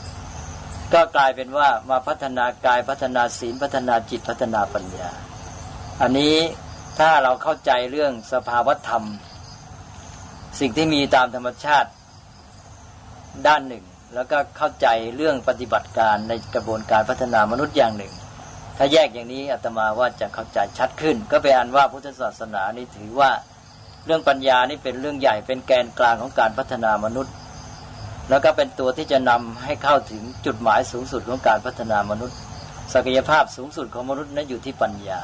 [0.93, 5.11] ก็กลายเป็นว่ามาพัฒนากายพัฒนาศีลพัฒนาจิตพัฒนาปัญญา
[6.03, 6.37] อันนี้
[6.99, 9.05] ถ้าเราเข้าใจเรื่องสภาวธรรม
[10.61, 11.91] สิ่งที่มีตามธรรมชาติ
[13.47, 13.85] ด้านหนึ่ง
[14.15, 14.87] แล้วก็เข้าใจ
[15.17, 18.12] เรื่องปฏิบัติการในกระบวนการพัฒนามนุษย์อย่างหนึ่ง
[18.76, 23.30] ถ้าแยกอย่างนี้อาตมาว่าจะเข้าใจชัดขึ้น ก็เป็นอันว่าพุทธศาสนานี่ถือว่า
[24.06, 27.35] เรื่องปัญญานี่เป็นเรื่องใหญ่เป็นแกนกลางของการพัฒนามนุษย์
[28.30, 32.38] แล้วก็เป็นตัวที่จะนำให้เข้าถึงจุดหมายสูงสุดของการพัฒนามนุษย์
[32.94, 35.20] ศักยภาพสูงสุดของมนุษย์นั้นอยู่ที่ปัญญา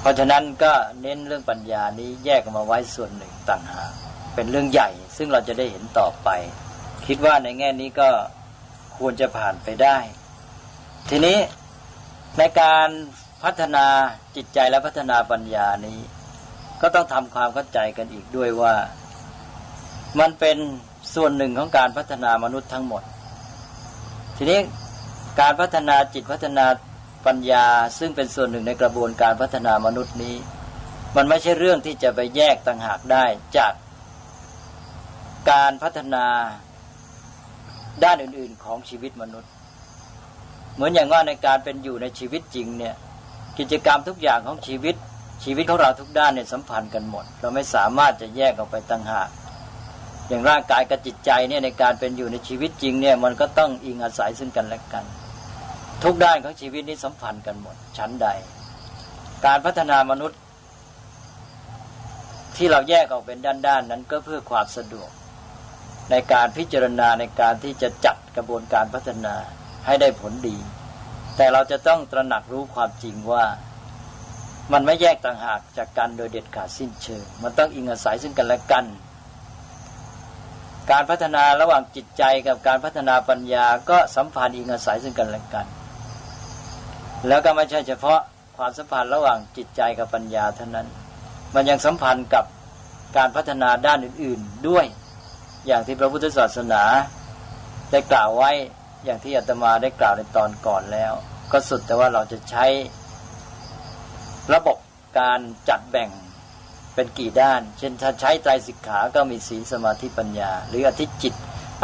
[0.00, 0.72] เพราะฉะนั้นก็
[1.02, 3.92] เน้นเรื่องปัญญานี้แยกมาไว้ส่วนหนึ่งต่างหาก
[4.34, 6.28] เป็นเรื่องใหญ่ ซึ่งเราจะได้เห็นต่อไป
[7.06, 8.08] คิดว่าในแง่นี้ก็
[8.98, 9.98] ควรจะผ่านไปได้
[11.10, 11.38] ทีนี้
[12.38, 12.88] ในการ
[13.44, 13.86] พัฒนา
[14.36, 15.98] จิตใจและพัฒนาปัญญานี้
[16.80, 18.74] ก็ต้องทำความเข้าใจกันอีกด้วยว่า
[20.20, 20.56] มันเป็น
[21.14, 23.02] ส่วนหนึ่งของการพัฒนามนุษย์ทั้งหมด
[24.36, 24.60] ทีนี้
[25.40, 26.66] การพัฒนาจิตพัฒนา
[27.26, 27.66] ปัญญา
[27.98, 30.36] ซึ่งเป็นส่วนหนึ่งในกระบวนการพัฒนามนุษย์นี้
[31.16, 33.24] มันไม่ใช่เรื่องที่จะไปแยกต่างหากได้
[33.56, 33.72] จาก
[35.50, 36.26] การพัฒนา
[38.04, 39.53] ด้านอื่น ๆ ของชีวิตมนุษย์
[40.74, 42.94] เหมือนอย่างว่าในการเป็นอยู่ในชีวิตจริงเนี่ย
[43.58, 44.94] กิจกรรมทุกอย่างของชีวิต
[45.44, 49.28] ชีวิตของเราทุกด้านเนี่ยสัมพันธ์กันหมด เราไม่สามารถจะแยกออกไปต่างหาก
[50.28, 55.04] อย่างร่างกายกับจิตใจเนี่ยในการเป็นอยู่ในชีวิตจริงเนี่ยมันก็ต้องอิงอาศัยซึ่งกันและกัน
[56.02, 58.26] ทุกด้านของชีวิตนี้สัมพันธ์กันหมด ชั้นใด
[59.46, 60.38] การพัฒนามนุษย์
[62.56, 65.10] ที่เราแยกออกเป็นด้านๆนั้นก็เพื่อความสะดวก
[66.10, 69.34] ในการพิจารณาในการที่จะจัดกระบวนการพัฒนา
[69.86, 70.56] ให้ได้ผลดี
[71.36, 73.44] แต่เราจะต้องตระหนักรู้ความจริงว่า
[74.72, 78.84] มันไม่แยกต่างหากจากกันโดยเด็ดขาดสิ้นเชิง มันต้องอิงอาศัยซึ่งกันและกัน
[80.90, 85.66] การพัฒนาระหว่างจิตใจกับการพัฒนาปัญญาก็สัมพันธ์อิงอาศัยซึ่งกันและกัน
[87.28, 88.20] แล้วก็ไม่ใช่เฉพาะ
[88.56, 90.86] ความสัมพันธ์ระหว่างจิตใจกับปัญญาเท่านั้น
[91.54, 92.44] มันยังสัมพันธ์กับ
[93.16, 94.86] การพัฒนาด้านอื่น ๆด้วย
[95.66, 96.82] อย่างที่พระพุทธศาสนา
[97.90, 98.50] ได้กล่าวไว้
[99.04, 101.12] อย่างที่อาตมาได้กล่าวในตอนก่อนแล้ว
[101.52, 102.66] ก็สุดแต่ว่าเราจะใช้
[104.54, 104.78] ระบบ
[105.18, 106.10] การจัดแบ่ง
[106.94, 111.34] เป็นกี่ด้าน เช่นถ้าใช้ไตรสิกขาก็มีศีลสมาธิปัญญา หรืออธิจิต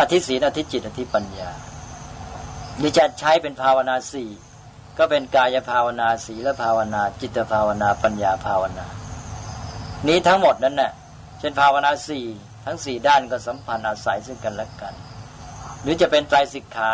[0.00, 1.50] อธิศีลอธิจิตอธิปัญญา
[2.78, 4.30] หรือจะใช้เป็นภาวนาสี่
[4.98, 8.86] ก็เป็นกายภาวนาศีลภาวนา จิตภาวนาปัญญาภาวนา
[10.08, 10.92] นี้ทั้งหมดนั้นน่ะ
[11.38, 12.24] เช่นภาวนาสี่
[12.64, 14.94] ทั้งสี่ด้านก็สัมพันธ์อาศัยซึ่งกันและกัน
[15.82, 16.92] หรือจะเป็นไตรสิกขา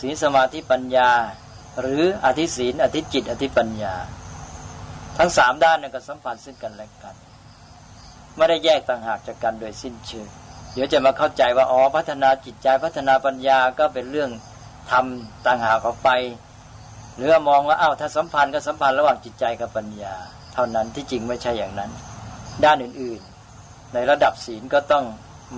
[0.00, 1.10] ศีลสมาธิปัญญา
[1.80, 3.94] หรืออธิศีลอธิจิต อธิปัญญา
[5.18, 7.14] ทั้งสามด้านเนี่ยก็สัมพันธ์ซึ่งกันและกัน
[8.36, 10.28] ไม่ได้แยกต่างหากจากกันโดยสิ้นเชิง
[10.74, 14.30] เดี๋ยวจะมาเข้าใจว่าอ๋อพัฒนาจิตใจพัฒนาปัญญาก็เป็นเรื่อง
[14.90, 16.10] ทำต่างหากออกไป
[17.16, 20.14] หรือมองว่าอ้าวถ้าสัมพันธ์ก็สัมพันธ์ระหว่างจิตใจกับปัญญา
[20.54, 21.90] เท่านั้นที่จริงไม่ใช่อย่างนั้น
[22.64, 25.04] ด้านอื่นๆ ในระดับศีลก็ต้อง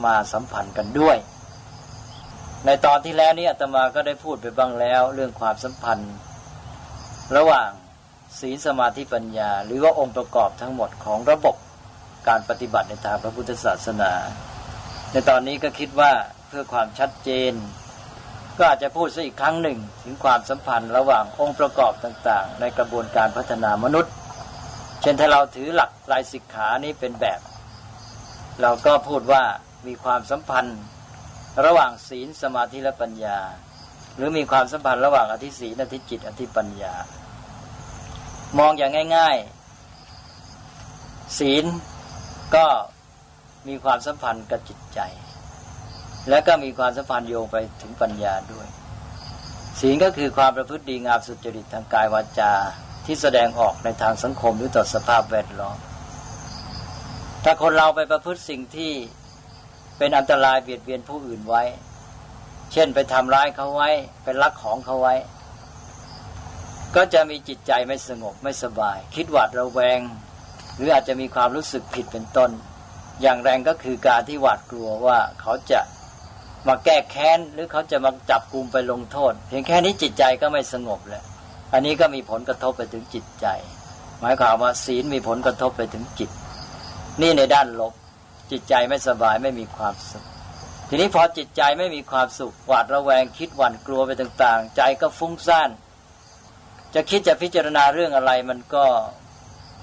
[0.05, 1.17] มาสัมพันธ์กันด้วย
[2.67, 6.15] ในตอนที่แล้วนี้อาตมาก็ได้พูดไปบ้างแล้ว เรื่องความสัมพันธ์
[7.37, 7.71] ระหว่าง
[8.41, 11.57] ศีลสมาธิปัญญา หรือว่าองค์ประกอบทั้งหมดของระบบ
[12.29, 14.13] การปฏิบัติในทางพระพุทธศาสนา
[15.13, 16.13] ในตอนนี้ก็คิดว่า
[16.49, 17.53] เพื่อความชัดเจน
[18.59, 24.13] ก็อาจจะพูดซะอีกครั้งหนึ่ง ถึงความสัมพันธ์ระหว่างองค์ประกอบต่างๆ ในกระบวนการพัฒนามนุษย์
[25.01, 27.41] เช่นถ้าเราถือหลักลายสิกขานี้เป็นแบบ
[28.61, 29.43] เราก็พูดว่า
[29.87, 30.79] มีความสัมพันธ์
[31.65, 33.39] ระหว่างศีลสมาธิและปัญญา
[34.17, 36.95] หรือมีความสัมพันธ์ระหว่างอธิศีลอธิจิต อธิปัญญา
[38.59, 39.37] มองอย่างง่าย
[40.57, 41.65] ๆ ศีล
[42.55, 42.67] ก็
[43.69, 45.01] มีความสัมพันธ์กับจิตใจ
[46.29, 48.67] และก็มีความสัมพันธ์โยงไปถึงปัญญาด้วย
[49.81, 52.53] ศีลก็คือความประพฤติดีงามสุจริตทางกายวาจา
[53.07, 55.79] ที่แสดงออกในทางสังคมหรือต่อสภาพแวดล้อม
[57.45, 58.93] ถ้าคนเราไปประพฤติสิ่งที่
[59.99, 61.63] เป็นอันตรายเบียดเบียนผู้อื่นไว้
[62.73, 63.91] เช่นไปทำร้ายเขาไว้
[64.23, 65.15] ไปลักของเขาไว้
[66.97, 70.01] ก็จะมีจิตใจไม่สงบไม่สบาย คิดหวาดระแวง
[70.77, 72.51] หรืออาจจะมีความรู้สึกผิดเป็นต้น
[73.23, 75.81] อย่างแรงก็คือการที่หวาดกลัวว่าเขาจะ
[76.69, 81.25] มาแก้แค้นหรือเขาจะมาจับกลุ่มไปลงโทษ เพียงแค่นี้จิตใจก็ไม่สงบแล้ว
[81.73, 83.47] อันนี้ก็มีผลกระทบไปถึงจิตใจ
[84.21, 86.31] หมายความว่าศีลมีผลกระทบไปถึงจิต
[87.21, 87.93] นี่ในด้านลบ
[88.51, 90.25] จิตใจไม่สบายไม่มีความสุข
[90.89, 95.71] ทีนี้พอจิตใจไม่มีความสุขหวาดระแวงคิดหวั่นกลัวไปต่างๆ ใจก็ฟุ้งซ่าน
[96.95, 98.85] จะคิดจะพิจารณาเรื่องอะไรมันก็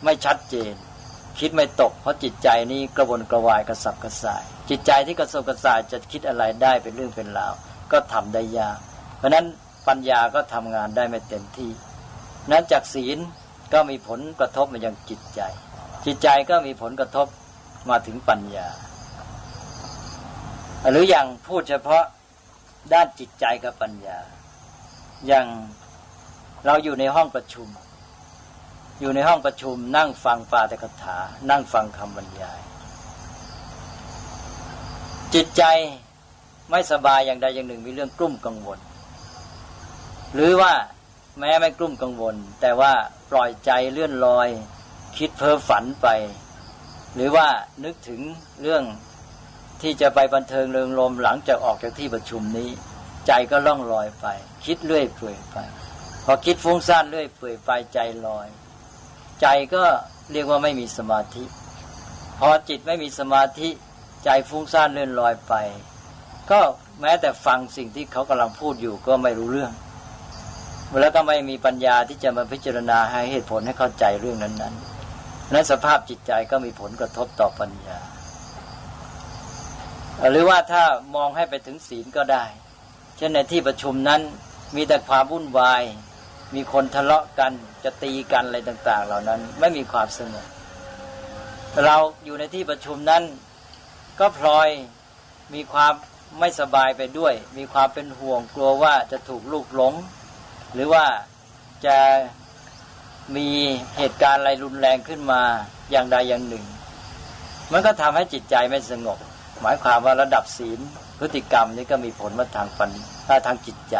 [0.04, 0.74] ไม่ชัดเจน
[1.40, 7.54] คิดไม่ตก เพราะจิตใจนี้กระวนกระวายกระสับกระส่าย จิตใจที่กระสับกระส่ายจะคิดอะไรได้เป็นเรื่องเป็นราว
[7.92, 8.80] ก็ทำได้ยาก
[9.18, 9.46] เพราะนั้น
[9.88, 11.72] ปัญญาก็ทำงานได้ไม่เต็มที่
[12.52, 13.18] นั้นจากศีล
[13.74, 15.42] ก็มีผลกระทบมายังจิตใจ
[16.06, 17.28] จิตใจก็มีผลกระทบ
[17.90, 18.68] มาถึงปัญญา
[20.90, 22.04] หรืออย่างพูดเฉพาะ
[22.94, 24.20] ด้านจิตใจกับปัญญา
[25.28, 25.48] อย่าง
[26.66, 27.68] เราอยู่ในห้องประชุม
[29.00, 31.18] อยู่ในห้องประชุม นั่งฟังปาตกถา
[31.50, 32.60] นั่งฟังคำบรรยาย
[35.34, 35.64] จิตใจ
[36.70, 38.80] ไม่สบายอย่างใดอย่างหนึ่งมีเรื่องกลุ้มกังวล
[40.34, 40.74] หรือว่า
[41.40, 42.94] แม้ไม่กลุ้มกังวล แต่ว่า
[43.32, 44.50] ปล่อยใจเลื่อนลอย
[45.18, 46.08] คิดเพ้อฝันไป
[47.16, 47.48] หรือว่า
[47.84, 48.22] นึกถึง
[48.62, 48.84] เรื่อง
[49.82, 52.70] ที่จะไปบันเทิงเริงรมหลังจากออกจากที่ประชุมนี้
[53.28, 54.26] ใจก็ล่องลอยไป
[54.66, 55.58] คิดเรื่อยเปื่อยไป
[56.26, 58.48] พอคิดฟุ้งซ่านเรื่อยเปื่อยไปใจลอย
[59.42, 59.84] ใจก็
[60.32, 61.44] เรียกว่าไม่มีสมาธิ
[62.40, 63.70] พอจิตไม่มีสมาธิ
[64.24, 65.54] ใจฟุ้งซ่านเลื่อนลอยไป
[66.52, 66.60] ก็
[67.02, 69.72] แม้แต่ฟังสิ่งที่เขากำลังพูดอยู่ก็ไม่รู้เรื่อง
[71.02, 74.93] แล้วก็ไม่มีปัญญาที่จะมาพิจารณาให้เหตุผลให้เข้าใจเรื่องนั้นๆ
[75.52, 78.00] นั้นสภาพจิตใจก็มีผลกระทบต่อปัญญา
[80.32, 80.84] หรือว่าถ้า
[81.16, 82.46] มองให้ไปถึงศีลก็ได้
[83.18, 84.22] เช่นในที่ประชุมนั้น
[84.76, 85.84] มีแต่ความวุ่นวาย
[86.56, 87.52] มีคนทะเลาะกัน
[87.84, 90.48] จะตีกันอะไรต่าง ๆ เหล่านั้นไม่มีความสงบ
[91.86, 93.24] เราอยู่ในที่ประชุมนั้น
[94.20, 94.70] ก็พลอย
[95.54, 95.94] มีความ
[96.40, 99.94] ไม่สบายไปด้วย มีความเป็นห่วงกลัวว่าจะถูกลูกหลง
[100.74, 101.06] หรือว่า
[101.86, 101.98] จะ
[103.36, 103.50] มี
[103.98, 105.42] เหตุการณ์อะไรรุนแรงขึ้นมา
[105.92, 106.66] อย่างใดอย่างหนึ่ง
[107.72, 109.18] มันก็ทำให้จิตใจไม่สงบ
[109.62, 110.80] หมายความว่าระดับศีล
[111.20, 112.90] พฤติกรรมนี้ก็มีผลมาทางปัญ
[113.46, 113.96] ทางจิตใจ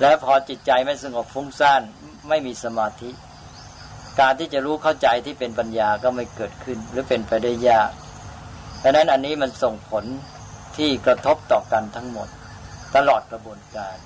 [0.00, 1.82] และพอจิตใจไม่สงบฟุ้งซ่าน
[2.28, 3.10] ไม่มีสมาธิ
[4.20, 7.90] การที่จะรู้เข้าใจที่เป็นปัญญาก็ไม่เกิดขึ้น หรือเป็นไปได้ยาก
[8.82, 10.04] ดังนั้นอันนี้มันส่งผล
[10.76, 12.28] ที่กระทบต่อกันทั้งหมด
[12.96, 13.96] ตลอดกระบวนการ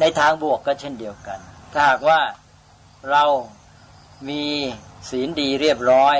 [0.00, 1.38] ในทางบวกก็เช่นเดียวกัน
[1.72, 2.20] ถ้าหากว่า
[3.10, 3.24] เรา
[4.28, 4.44] มี
[5.10, 6.16] ศีลดีเรียบร้อย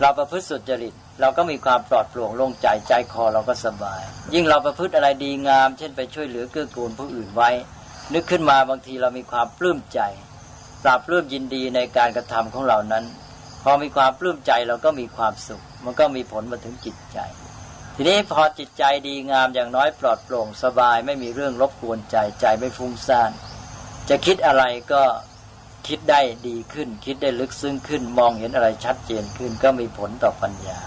[0.00, 4.02] เราประพฤติสุจริต เราก็มีความปลอดโปร่งโล่งใจใจคอเราก็สบาย
[4.34, 7.50] ยิ่งเราประพฤติอะไรดีงาม เช่นไปช่วยเหลือเกื้อกูลผู้อื่นไว้
[8.14, 10.00] นึกขึ้นมาบางทีเรามีความปลื้มใจ
[10.82, 13.04] ปราบปลื้มยินดีในการกระทำของเรานั้น
[13.62, 17.18] พอมีความปลื้มใจเราก็มีความสุข มันก็มีผลมาถึงจิตใจ
[17.96, 23.30] ทีนี้พอจิตใจดีงามอย่างน้อยปลอดโปร่งสบาย ไม่มีเรื่องรบกวนใจใจไม่ฟุ้งซ่าน
[24.10, 25.02] จะคิดอะไรก็
[25.88, 30.78] คิดได้ดีขึ้น คิดได้ลึกซึ้งขึ้น มองเห็นอะไรชัดเจนขึ้น ก็มีผลต่อปัญญา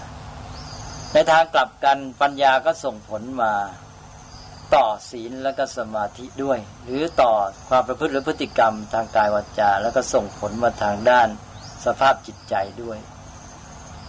[1.12, 3.52] ในทางกลับกันปัญญาก็ส่งผลมา
[4.74, 7.32] ต่อศีลและก็สมาธิด้วย หรือต่อ
[7.68, 11.28] ความประพฤติหรือพฤติกรรมทางกายวาจา แล้วก็ส่งผลมาทางด้าน
[11.84, 12.98] สภาพจิตใจด้วย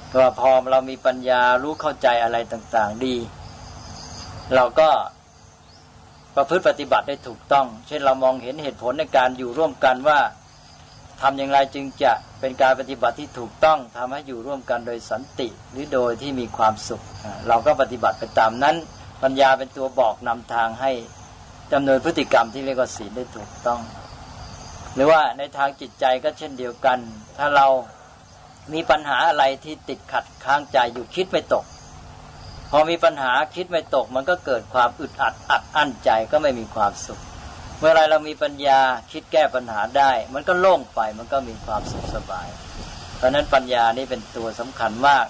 [0.08, 3.16] เพราะพอเรามีปัญญารู้เข้าใจอะไรต่าง ๆ ดี
[4.56, 4.90] เราก็
[6.36, 10.20] ประพฤติปฏิบัติได้ถูกต้อง เช่นเรามองเห็นเหตุผลในการอยู่ร่วมกันว่า
[11.22, 17.04] ทำอย่างไรจึงจะเป็นการปฏิบัติที่ถูกต้องทำให้อยู่ร่วมกันโดยสันติ หรือโดยที่มีความสุข
[17.48, 18.76] เราก็ปฏิบัติไปตามนั้น
[19.24, 20.92] ปัญญาเป็นตัวบอกนำทางให้
[21.74, 23.80] ดำเนินพฤติกรรมที่เรียกว่าศีลได้ถูกต้อง
[24.96, 27.00] หรือว่าในทางจิตใจก็เช่นเดียวกัน
[27.38, 27.68] ถ้าเรา
[28.74, 31.66] มีปัญหาอะไรที่ติดขัดค้างใจอยู่คิดไม่ตก
[32.72, 37.22] พอมีปัญหาคิดไม่ตก มันก็เกิดความอึดอัดอัดอั้นใจก็ไม่มีความสุข
[37.80, 38.80] เมื่อไรเรามีปัญญา
[39.12, 42.48] คิดแก้ปัญหาได้ มันก็โล่งไปมันก็มีความสุขสบาย
[43.18, 45.26] เพราะนั้นปัญญานี่เป็นตัวสำคัญมาก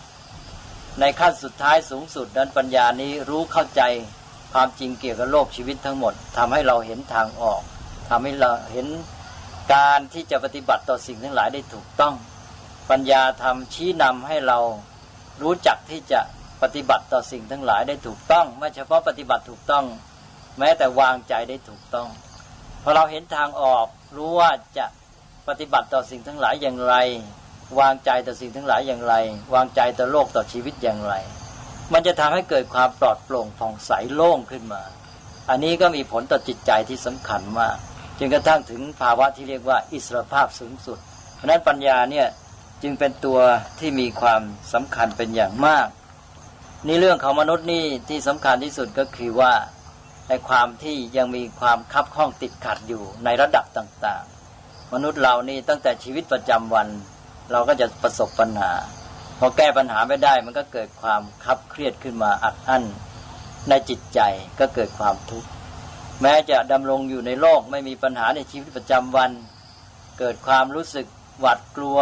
[0.99, 3.81] ในขั้นสุดท้ายสูงสุดนั้นปัญญานี้รู้เข้าใจ
[4.53, 7.61] ความจริงเกี่ยวกับโลกชีวิตทั้งหมดทำให้เราเห็นทางออก
[8.09, 8.87] ทำให้เราเห็น
[9.73, 12.15] การที่จะปฏิบัติต่อสิ่งทั้งหลายได้ถูกต้อง
[12.89, 14.59] ปัญญาทำชี้นำให้เรา
[15.41, 16.21] รู้จักที่จะ
[16.65, 19.85] ปฏิบัติต่อสิ่งทั้งหลายได้ถูกต้อง ไม่เฉพาะปฏิบัติถูกต้อง
[20.59, 22.07] แม้แต่วางใจได้ถูกต้อง
[22.83, 24.85] พอเราเห็นทางออกรู้ว่าจะ
[25.47, 26.95] ปฏิบัติต่อสิ่งทั้งหลายอย่างไร
[27.79, 29.13] วางใจต่อสิ่งทั้งหลายอย่างไร
[29.53, 31.13] วางใจต่อโลกต่อชีวิตอย่างไร
[31.93, 34.83] มันจะทำให้เกิดความปลอดโปร่งผ่องใสโล่งขึ้นมา
[35.49, 37.77] อันนี้ก็มีผลต่อจิตใจที่สำคัญมาก
[38.17, 40.97] จนกระทั่งถึงภาวะที่เรียกว่าอิสรภาพสูงสุด
[41.35, 42.27] เพราะนั้นปัญญาเนี่ย
[42.83, 43.39] จึงเป็นตัว
[43.79, 44.41] ที่มีความ
[44.73, 45.87] สำคัญเป็นอย่างมาก
[46.87, 49.53] นี่เรื่องของมนุษย์นี่ที่สำคัญที่สุดก็คือว่า
[50.29, 54.23] ในความที่ยังมีความคับข้องติดขัดอยู่ในระดับต่าง
[54.59, 56.87] ๆ มนุษย์เรานี่ตั้งแต่ชีวิตประจำวัน
[57.51, 58.71] เราก็จะประสบปัญหา
[59.39, 62.83] พอแก้ปัญหาไม่ได้ มันก็เกิดความคับเครียดขึ้นมาอัดอั้น
[63.69, 64.19] ในจิตใจ
[64.59, 65.49] ก็เกิดความทุกข์
[66.21, 69.31] แม้จะดำรงอยู่ในโลกไม่มีปัญหาในชีวิตประจำวัน
[70.19, 71.07] เกิดความรู้สึก
[71.39, 71.99] หวาดกลัว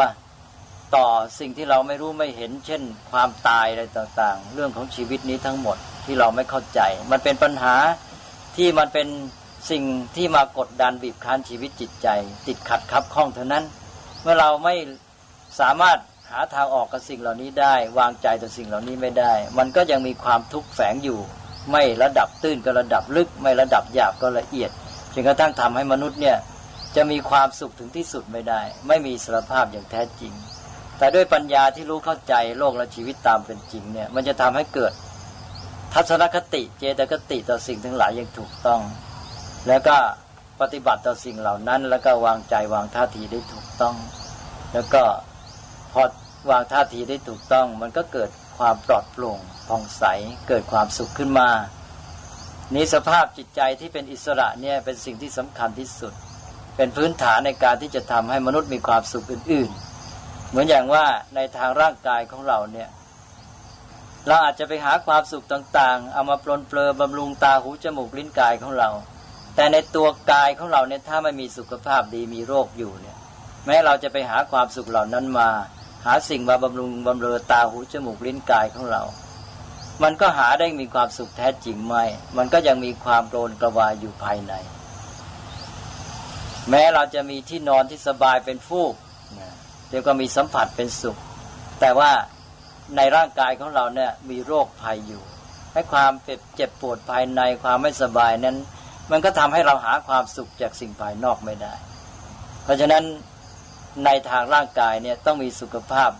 [0.95, 1.07] ต่อ
[1.39, 6.79] สิ่งที่เราไม่รู้ไม่เห็น เช่น ความตายอะไรต่างๆ เรื่องของชีวิตนี้ทั้งหมดที่เราไม่เข้าใจ
[7.11, 7.75] มันเป็นปัญหา
[8.55, 9.07] ที่มันเป็น
[9.71, 9.83] สิ่ง
[10.15, 12.07] ที่มากดดันบีบคั้นชีวิตจิตใจ
[12.47, 13.63] ติดขัดคับข้องเท่านั้น
[14.21, 14.75] เมื่อเราไม่
[15.59, 21.19] สามารถหาทางออกกับสิ่งเหล่านี้ได้ วางใจต่อสิ่งเหล่านี้ไม่ได้ มันก็ยังมีความทุกข์แฝงอยู่
[21.71, 24.71] ไม่ระดับตื้นก็ระดับลึก ไม่ระดับหยาบก็ละเอียด
[25.13, 26.37] จนกระทั่งทำให้มนุษย์เนี่ย
[26.95, 30.33] จะมีความสุขถึงที่สุดไม่ได้ ไม่มีสารภาพอย่างแท้จริง
[31.03, 34.93] แต่ด้วยปัญญาที่รู้เข้าใจโลกและชีวิตตามเป็นจริงเนี่ย มันจะทำให้เกิด
[35.93, 38.81] ทัศนคติเจตคติต่อสิ่งทั้งหลายอย่างถูกต้อง
[39.67, 39.97] แล้วก็
[40.61, 43.95] ปฏิบัติต่อสิ่งเหล่านั้น แล้วก็วางใจวางท่าทีได้ถูกต้อง
[44.73, 45.03] แล้วก็
[45.93, 46.03] พอ
[46.51, 50.03] วางท่าทีได้ถูกต้อง มันก็เกิดความปลอดโปร่งผ่องใส
[50.47, 51.49] เกิดความสุขขึ้นมา
[52.75, 56.13] นี้สภาพจิตใจที่เป็นอิสระเนี่ยเป็นสิ่งที่สำคัญที่สุด
[56.75, 59.92] เป็นพื้นฐานในการที่จะทำให้มนุษย์มีความสุขอื่นๆ
[60.53, 62.89] เหมือนอย่างว่าในทางร่างกายของเราเนี่ย
[64.27, 68.89] เราอาจจะไปหาความสุขต่างๆ เอามาปลนเปลือบำรุงตาหูจมูกลิ้นกายของเรา
[69.55, 73.17] แต่ในตัวกายของเราเนี่ยถ้าไม่มีสุขภาพดีมีโรคอยู่เนี่ย
[73.65, 75.49] แม้เราจะไปหาความสุขเหล่านั้นมา
[76.05, 79.03] หาสิ่งมาบำรุงบำเรอตาหูจมูกลิ้นกายของเรา
[80.03, 81.95] มันก็หาได้มีความสุขแท้จริงไหม
[82.37, 84.53] มันก็ยังมีความโกรนกระวายอยู่ภายใน
[86.69, 88.93] แม้เราจะมีที่นอนที่สบายเป็นฟูก
[89.93, 91.17] เดียวก็มีสัมผัสเป็นสุข
[91.79, 92.11] แต่ว่า
[92.97, 95.23] ในร่างกายของเราเนี่ยมีโรคภัยอยู่
[95.73, 96.11] ให้ความ
[96.55, 98.57] เจ็บปวดภายในความไม่สบายนั้น
[99.11, 101.73] มันก็ทำให้เราหาความสุขจากสิ่งภายนอกไม่ได้
[102.63, 103.03] เพราะฉะนั้น
[104.05, 106.11] ในทางร่างกายเนี่ยต้องมีสุขภาพ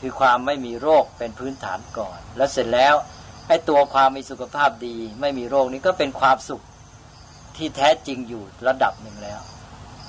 [0.00, 2.94] คือความไม่มีโรคเป็นพื้นฐานก่อน แล้วเสร็จแล้ว
[3.48, 6.62] ไอ้ตัวความมีสุขภาพดี ไม่มีโรคนี้ก็เป็นความสุข
[7.56, 9.40] ที่แท้จริงอยู่ระดับหนึ่งแล้ว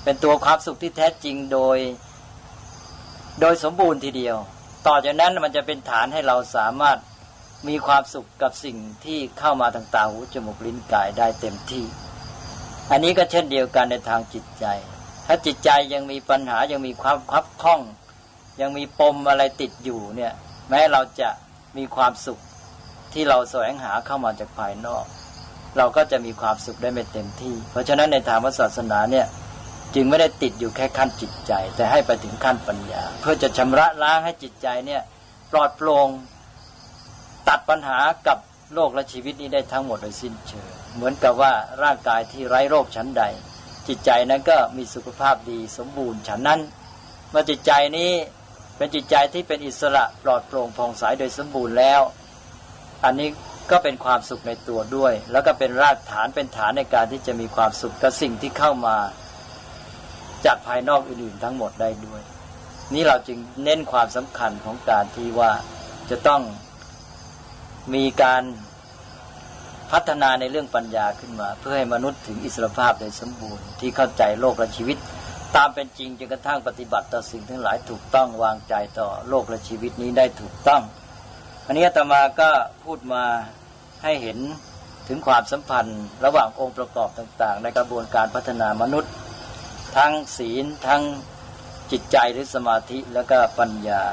[0.04, 1.78] เป็นตัวความสุขที่แท้จริงโดย
[3.40, 4.36] โดยสมบูรณ์ทีเดียว
[4.86, 6.98] ต่อจากนั้นมันจะเป็นฐานให้เราสามารถ
[7.68, 11.84] มีความสุขกับสิ่งที่เข้ามาทางตาหูจมูกลิ้นกายได้เต็มที่
[12.90, 14.64] อันนี้ก็เช่นเดียวกันในทางจิตใจ
[15.26, 17.80] ถ้าจิตใจยังมีปัญหายังมีความคับข้อง
[18.60, 20.32] ยังมีปมอะไรติดอยู่เนี่ย
[20.70, 21.28] แม้เราจะ
[21.76, 22.38] มีความสุข
[23.12, 25.04] ที่เราแสวงหาเข้ามาจากภายนอก
[25.76, 29.26] เราก็จะมีความสุขได้ไม่เต็มที่ เพราะฉะนั้นในทางศาสนาเนี่ย
[29.94, 35.02] จึงไม่ได้ติดอยู่แค่ขั้นจิตใจ แต่ให้ไปถึงขั้นปัญญา เพื่อจะชำระล้างให้จิตใจเนี่ย
[35.52, 36.08] ปลอดโปร่ง
[37.48, 38.38] ตัดปัญหากับ
[38.74, 41.52] โลกและชีวิตนี้ได้ทั้งหมดโดยสิ้นเชิงเหมือนกับว่า
[41.82, 43.22] ร่างกายที่ไร้โรคชั้นใด
[43.88, 46.60] จิตใจนั้นก็มีสุขภาพดีสมบูรณ์ฉันนั้น
[47.30, 48.12] เมื่อจิตใจนี้
[48.76, 52.00] เป็นจิตใจที่เป็นอิสระปลอดโปร่งผ่องใสโดยสมบูรณ์แล้ว
[53.04, 53.28] อันนี้
[53.70, 58.96] ก็เป็นความสุขในตัวด้วย แล้วก็เป็นรากฐานเป็นฐานในการที่จะมีความสุขกับสิ่งที่เข้ามา
[60.44, 62.22] จากภายนอกอื่นๆทั้งหมดได้ด้วย
[62.94, 65.52] นี่เราจึงเน้นความสำคัญของการที่ว่า
[66.10, 66.42] จะต้อง
[67.94, 68.42] มีการ
[69.92, 74.96] พัฒนาในเรื่องปัญญาขึ้นมา เพื่อให้มนุษย์ถึงอิสรภาพโดยสมบูรณ์ที่เข้าใจโลกและชีวิต
[75.56, 80.82] ตามเป็นจริงจนกระทั่งปฏิบัติต่อสิ่งทั้งหลายถูกต้องวางใจต่อโลกและชีวิตนี้ได้ถูกต้อง
[81.66, 82.50] อันนี้อาตมาก็
[82.84, 83.24] พูดมา
[84.02, 84.38] ให้เห็น
[85.08, 89.12] ถึงความสัมพันธ์ ระหว่างองค์ประกอบต่าง ๆ ในกระบวนการพัฒนามนุษย์
[89.96, 91.02] ทั้งศีลทั้ง
[91.90, 94.04] จิตใจหรือสมาธิแล้วก็ปัญญา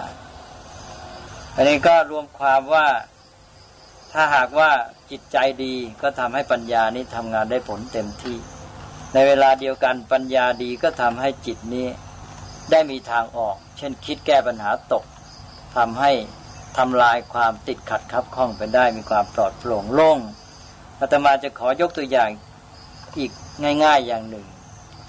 [1.55, 2.87] อันนี้ก็รวมความว่า
[4.13, 4.71] ถ้าหากว่า
[5.11, 8.37] จิตใจดีก็ทำให้ปัญญานี้ทำงานได้ผลเต็มที่
[9.13, 11.87] ในเวลาเดียวกันปัญญาดีก็ทำให้จิตนี้
[12.71, 15.03] ได้มีทางออก เช่นคิดแก้ปัญหาตก
[15.77, 16.11] ทำให้
[16.77, 20.19] ทำลายความติดขัดคับข้องไปได้มีความปลอดโปร่งโล่ง
[20.99, 22.29] อาตมาจะขอยกตัวอย่าง
[23.17, 23.31] อีก
[23.83, 24.45] ง่าย ๆอย่างหนึ่ง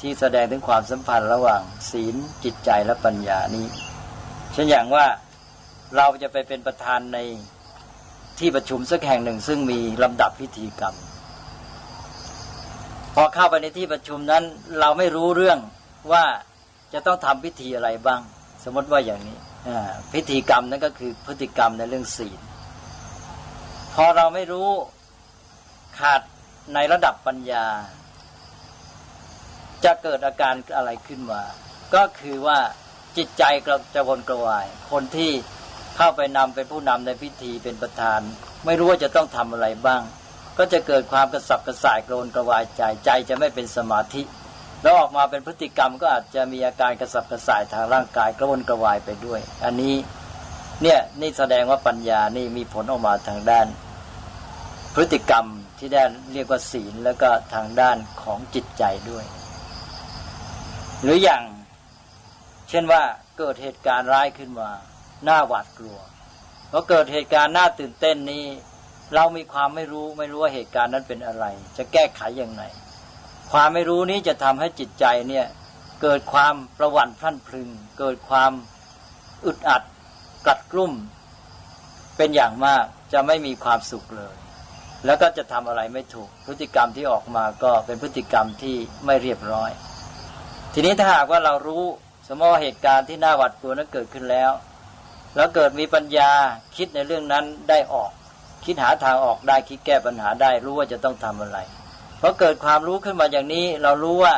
[0.02, 3.66] ที่แสดงถึงความสัมพันธ์ระหว่าง ศีลจิตใจและปัญญานี้
[4.52, 5.06] เช่นอย่างว่า
[5.96, 7.18] เราจะไปเป็นประธานใน
[8.38, 10.94] ที่ประชุมสักแห่งหนึ่ง ซึ่งมีลำดับพิธีกรรม
[13.14, 14.42] พอเข้าไปในที่ประชุมนั้น
[14.80, 15.58] เราไม่รู้เรื่อง
[16.12, 16.24] ว่า
[16.92, 18.20] จะต้องทำพิธีอะไรบ้าง
[18.64, 19.36] สมมติว่าอย่างนี้
[20.12, 22.40] พิธีกรรมนั้นก็คือพฤติกรรมในเรื่องศีล
[23.94, 24.68] พอเราไม่รู้
[25.98, 26.20] ขาด
[26.74, 27.66] ในระดับปัญญา
[29.84, 31.42] จะเกิดอาการอะไรขึ้นมา
[31.94, 32.58] ก็คือว่า
[33.16, 33.42] จิตใจ
[33.94, 35.32] จะวนกระวาย คนที่
[35.96, 38.20] เข้าไปนำเป็นผู้นำในพิธีเป็นประธาน
[38.64, 40.02] ไม่รู้ว่าจะต้องทำอะไรบ้าง
[40.58, 44.22] ก็จะเกิดความกระสับกระส่ายกรนกระวายใจใจจะไม่เป็นสมาธิ
[44.82, 49.94] แล้วออกมาเป็นพฤติกรรมก็อาจจะมีอาการกระสับกระส่ายทางร่างกายกระวนกระวายไปด้วย อันนี้
[50.82, 53.66] เนี่ยนี่แสดงว่าปัญญานี่มีผลออกมาทางด้าน
[54.94, 55.46] พฤติกรรม
[55.78, 56.02] ที่ได้
[56.32, 59.24] เรียกว่าศีลแล้วก็ทางด้านของจิตใจด้วย
[61.02, 61.42] หรืออย่าง
[62.68, 63.02] เช่นว่า
[63.38, 64.70] เกิดเหตุการณ์ร้ายขึ้นมา
[65.24, 65.98] หน้าหวาดกลัว
[66.70, 68.44] พอเกิดเหตุการณ์น่าตื่นเต้นนี้
[69.14, 71.44] เรามีความไม่รู้ไม่รู้ว่าเหตุการณ์นั้นเป็นอะไร
[71.76, 72.64] จะแก้ไขอย่างไร
[73.52, 75.46] ความไม่รู้นี้จะทำให้จิตใจเนี่ย
[76.02, 78.52] เกิดความประวัติพลั่นพลึง เกิดความ
[79.46, 79.82] อึดอัด
[80.46, 80.92] กัดกลุ่ม
[82.16, 84.34] เป็นอย่างมากจะไม่มีความสุขเลย
[85.06, 88.76] แล้วก็จะทำอะไรไม่ถูก พฤติกรรมที่ออกมาก็เป็นพฤติกรรมที่
[89.06, 89.70] ไม่เรียบร้อย
[90.72, 91.84] ทีนี้ถ้าหากว่าเรารู้
[92.26, 94.52] สมมติเหตุการณ์ที่น่าหวาดกลัวนั้นเกิดขึ้นแล้ว
[95.36, 96.30] แล้วเกิดมีปัญญา
[96.76, 98.10] คิดในเรื่องนั้นได้ออก
[98.64, 101.58] คิดหาทางออกได้คิดแก้ปัญหาได้รู้ว่าจะต้องทำอะไร
[102.20, 104.34] พราะเกิดความรู้ขึ้นมาอย่างนี้ เรารู้ว่า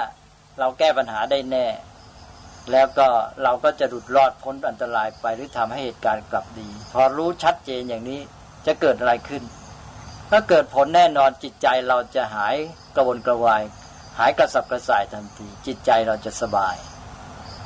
[0.58, 1.66] เราแก้ปัญหาได้แน่
[2.72, 3.06] แล้วก็
[3.42, 8.20] เราก็จะหลุดรอดพ้นอันตรายไปหรือทำให้เหตุการณ์กลับดี พอรู้ชัดเจนอย่างนี้
[8.66, 9.42] จะเกิดอะไรขึ้น
[10.30, 12.54] ถ้าเกิดผลแน่นอนจิตใจเราจะหาย
[12.96, 13.62] กระวนกระวาย
[14.18, 16.76] หายกระสับกระส่ายทันที จิตใจเราจะสบาย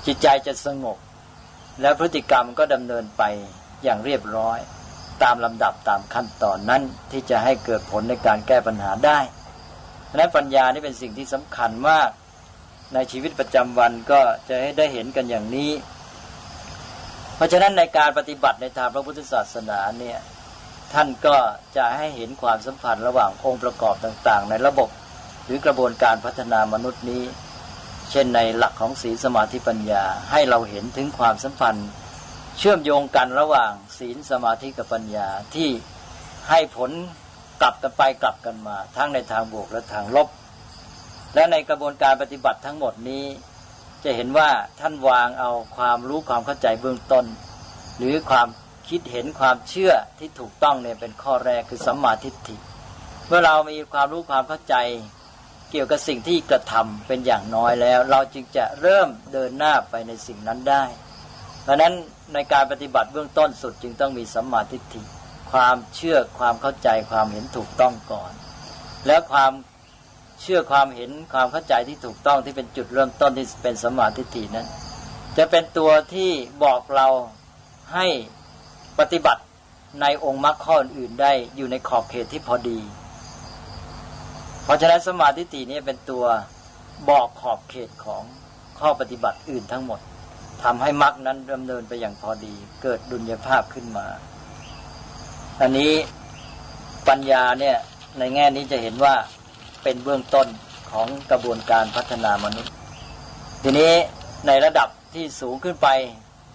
[0.06, 0.98] จิตใจจะสงบ
[1.80, 3.22] แล้วพฤติกรรมก็ดำเนินไป
[3.84, 4.58] อย่างเรียบร้อย
[5.22, 9.18] ตามลำดับตามขั้นตอนนั้นที่จะให้เกิดผลในการแก้ปัญหาได้
[10.06, 12.10] เพราะนั้นปัญญานี่เป็นสิ่งที่สำคัญมาก
[12.94, 15.70] ในชีวิตประจำวันก็จะให้ได้เห็นกันอย่างนี้
[17.36, 20.18] เพราะฉะนั้นในการปฏิบัติในทางพระพุทธศาสนาเนี่ย
[20.92, 21.36] ท่านก็
[21.76, 24.88] จะให้เห็นความสัมพันธ์ระหว่างองค์ประกอบต่าง ๆ ในระบบ
[25.48, 27.22] หรือกระบวนการพัฒนามนุษย์นี้
[28.10, 31.88] เช่นในหลักของศีลสมาธิปัญญาให้เราเห็นถึงความสัมพันธ์
[32.58, 35.68] เชื่อมโยงกันระหว่างศีลสมาธิกับปัญญาที่
[36.48, 36.90] ให้ผล
[37.60, 40.28] กลับกันไปกลับกันมา ทั้งในทางบวกและทางลบ
[41.34, 43.24] และในกระบวนการปฏิบัติทั้งหมดนี้
[44.04, 47.24] จะเห็นว่าท่านวางเอาความรู้ความเข้าใจเบื้องต้น
[47.98, 48.48] หรือความ
[48.88, 52.56] คิดเห็นความเชื่อที่ถูกต้องเนี่ยเป็นข้อแรกคือสัมมาทิฏฐิ
[53.26, 54.74] เมื่อเรามีความรู้ความเข้าใจ
[55.70, 60.84] เกี่ยวกับสิ่งที่กระทำเป็นอย่างน้อยแล้ว เราจึงจะเริ่มเดินหน้าไปในสิ่งนั้นได้
[61.62, 61.94] เพราะนั้น
[62.34, 65.02] ในการปฏิบัติเบื้องต้นสุดจึงต้องมีสัมมาทิฏฐิ
[65.52, 68.32] ความเชื่อความเข้าใจความเห็นถูกต้องก่อน
[69.06, 69.52] แล้วความ
[70.42, 74.66] เชื่อความเห็นความเข้าใจที่ถูกต้องที่เป็นจุดเริ่มต้นที่เป็นสัมมาทิฏฐินั้น
[75.38, 76.30] จะเป็นตัวที่
[76.64, 77.08] บอกเรา
[77.94, 78.06] ให้
[78.98, 79.42] ปฏิบัติ
[80.00, 82.78] ในองค์มรรคข้ออื่นได้อยู่ในขอบเขตที่พอดี
[84.68, 86.24] เพราะฉะนั้นสมาธิตีนี้เป็นตัว
[87.08, 88.22] บอกขอบเขตของ
[88.78, 90.00] ข้อปฏิบัติอื่นทั้งหมด
[90.62, 94.06] ทำให้มรรคนั้นดำเนินไปอย่างพอดี เกิดดุลยภาพขึ้นมา
[95.60, 95.92] อันนี้
[97.08, 97.76] ปัญญาเนี่ย
[98.18, 99.14] ในแง่นี้จะเห็นว่า
[99.82, 100.46] เป็นเบื้องต้น
[100.90, 102.72] ของกระบวนการพัฒนามนุษย์
[103.62, 103.92] ทีนี้
[104.46, 105.88] ในระดับที่สูงขึ้นไป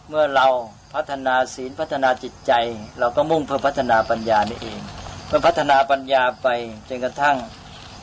[0.10, 0.48] เมื่อเรา
[0.94, 2.52] พัฒนาศีลพัฒนาจิตใจ
[3.00, 4.80] เราก็มุ่งเพื่อพัฒนาปัญญานี่เอง
[5.28, 6.48] เมื่อพัฒนาปัญญาไป
[6.90, 7.38] จนกระทั่ง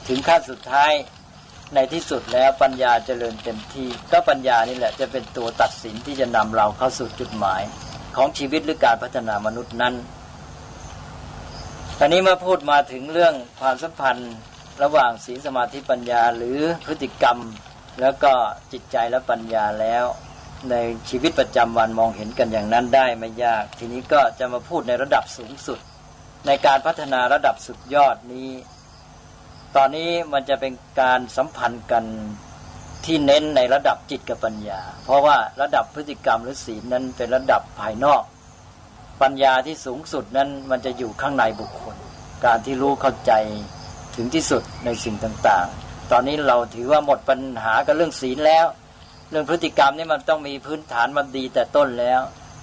[0.08, 0.92] ถึงขั้นสุดท้าย
[1.74, 7.62] ในที่สุดแล้วปัญญาเจริญเต็มที่ ก็ปัญญานี่แหละจะเป็นตัวตัดสินที่จะนำเราเข้าสู่จุดหมาย
[8.16, 9.94] ของชีวิตหรือการพัฒนามนุษย์นั้น
[11.98, 14.32] ตอนนี้มาพูดมาถึงเรื่องความสัมพันธ์
[14.82, 17.38] ระหว่างศีลสมาธิปัญญาหรือพฤติกรรม
[18.00, 18.32] แล้วก็
[18.72, 20.04] จิตใจและปัญญาแล้ว
[20.70, 20.76] ใน
[21.08, 25.78] ชีวิตประจำวันมองเห็นกันอย่างนั้นได้ไม่ยาก ทีนี้ก็จะมาพูดในระดับสูงสุด
[26.46, 28.48] ในการพัฒนาระดับสุดยอดนี้
[29.76, 32.04] ตอนนี้มันจะเป็นการสัมพันธ์กัน
[33.04, 38.22] ที่เน้นในระดับจิตกับปัญญา เพราะว่าระดับพฤติกรรมหรือศีลนั้นเป็นระดับภายนอก
[39.22, 41.96] ปัญญาที่สูงสุดนั้นมันจะอยู่ข้างในบุคคล
[42.44, 43.32] การที่รู้เข้าใจ
[44.16, 48.66] ถึงที่สุดในสิ่งต่างๆ ตอนนี้เราถือว่าหมดปัญหากับเรื่องศีลแล้ว
[49.30, 52.20] เรื่องพฤติกรรมนี่มันต้องมีพื้นฐานมันดีแต่ต้นแล้ว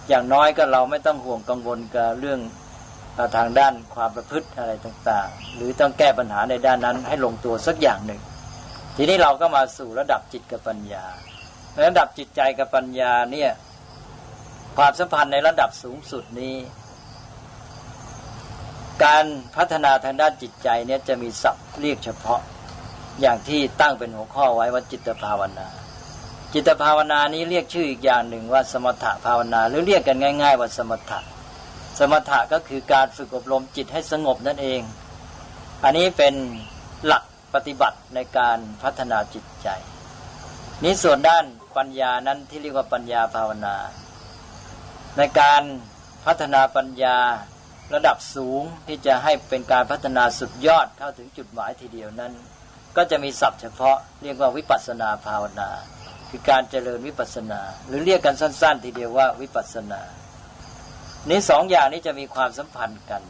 [0.07, 2.39] อย่างน้อยก็เราไม่ต้องห่วงกังวลกับเรื่อง
[3.35, 8.21] ทางด้านความประพฤติอะไรต่างๆ หรือต้องแก้ปัญหาในด้านนั้นให้ลงตัวสักอย่างหนึ่ง
[8.95, 11.05] ทีนี้เราก็มาสู่ระดับจิตกับปัญญา
[11.85, 13.51] ระดับจิตใจกับปัญญาเนี่ย
[14.77, 16.55] ความสัมพันธ์ในระดับสูงสุดนี้
[19.03, 22.41] การพัฒนาทางด้านจิตใจเนี่ยจะมีศัพท์เรียกเฉพาะ
[23.21, 25.67] อย่างที่ตั้งเป็นหัวข้อไว้ว่าจิตภาวนา
[26.53, 31.19] จิตภาวนานี้เรียกชื่ออีกอย่างหนึ่งว่าสมถภาวนา หรือเรียกกันง่าย ๆ ว่าสมถะ
[31.97, 34.81] สมถะก็คือการฝึกอบรมจิตให้สงบนั่นเอง
[35.83, 36.33] อันนี้เป็น
[37.05, 37.23] หลัก
[37.53, 39.67] ปฏิบัติในการพัฒนาจิตใจ
[40.83, 41.45] นี้ส่วนด้าน
[41.77, 43.75] ปัญญานั้นที่เรียกว่าปัญญาภาวนา
[45.17, 45.63] ในการ
[46.25, 47.17] พัฒนาปัญญา
[47.93, 52.33] ระดับสูงที่จะให้เป็นการพัฒนาสุดยอดเข้าถึงจุดหมายทีเดียวนั้น
[52.97, 55.69] ก็จะมีศัพท์เฉพาะเรียกว่าวิปัสนาภาวนา
[56.29, 60.01] คือการเจริญวิปัสนา หรือเรียกกันสั้น ๆ ทีเดียวว่าวิปัสนา
[61.29, 63.21] นี้สองอย่างนี้จะมีความสัมพันธ์กัน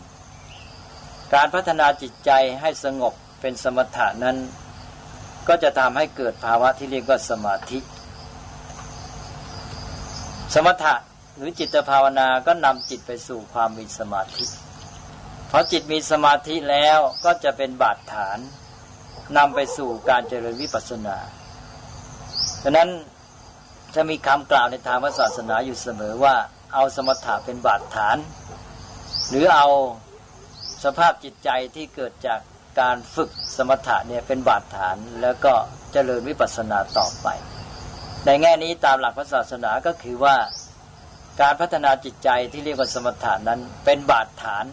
[1.33, 2.31] การพัฒนาจิตใจ
[2.61, 4.37] ให้สงบเป็นสมถะนั้น
[5.47, 7.79] ก็จะทำให้เกิดภาวะที่เรียกว่าสมาธิ
[10.53, 10.95] สมถะ
[11.35, 14.45] หรือจิตภาวนาก็นำจิตไปสู่ความมีสมาธิ
[15.51, 18.37] พอจิตมีสมาธิแล้วก็จะเป็นบาดฐาน
[19.37, 21.17] นำไปสู่การเจริญวิปัสสนา
[22.63, 22.89] ฉะนั้น
[23.95, 26.35] จะมีคำกล่าวในทางศาสนาอยู่เสมอว่า
[26.73, 28.17] เอาสมถะเป็นบาดฐาน
[29.29, 29.67] หรือเอา
[30.83, 32.39] สภาพจิตใจที่เกิดจาก
[32.79, 35.53] การฝึกสมถะเนี่ยเป็นบาดฐาน แล้วก็
[35.93, 37.27] เจริญวิปัสสนาต่อไป
[38.25, 40.35] ในแง่นี้ตามหลักพระศาสนาก็คือว่า
[41.41, 44.65] การพัฒนาจิตใจที่เรียกว่าสมถะนั้นเป็นบาดฐาน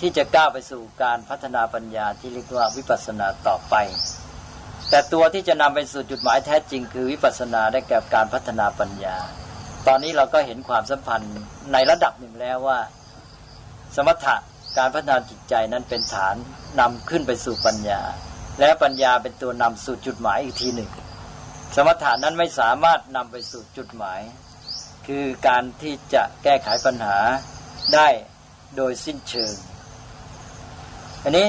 [0.00, 3.74] ที่จะก้าวไปสู่การพัฒนาปัญญาที่เรียกว่าวิปัสสนาต่อไป
[4.90, 9.16] แต่ตัวที่จะนำไปสู่จุดหมายแท้จริงคือวิปัสสนาได้แก่การพัฒนาปัญญา
[9.86, 11.36] ตอนนี้เราก็เห็นความสัมพันธ์
[11.72, 12.78] ในระดับหนึ่งแล้วว่า
[13.96, 14.36] สมถะ
[14.78, 16.34] การพัฒนาจิตใจนั้นเป็นฐาน
[16.80, 18.00] นำขึ้นไปสู่ปัญญา
[18.60, 20.90] และปัญญาเป็นตัวนำสู่จุดหมายอีกทีหนึ่ง
[21.76, 24.20] สมถะนั้นไม่สามารถนำไปสู่จุดหมาย
[25.06, 27.16] คือการที่จะแก้ไขปัญหา
[27.94, 28.08] ได้
[28.76, 29.54] โดยสิ้นเชิง
[31.24, 31.46] อันนี้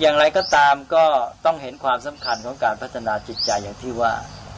[0.00, 1.04] อย่างไรก็ตามก็
[1.44, 4.12] ต้องเห็นความสำคัญของการพัฒนาจิตใจอย่างที่ว่า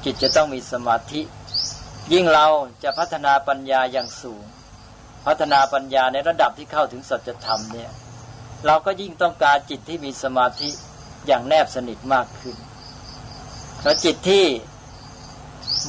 [0.05, 1.21] จิตจะต้องมีสมาธิ
[2.13, 2.47] ยิ่งเรา
[2.85, 4.45] จะพัฒนาปัญญาอย่างสูง
[5.27, 7.91] พัฒนาปัญญาในระดับที่เข้าถึงสัจธรรมเนี่ย
[8.67, 10.71] เราก็ยิ่งต้องการจิตที่มีสมาธิ
[11.27, 12.57] อย่างแนบสนิทมากขึ้น
[13.83, 14.47] แล้วจิตที่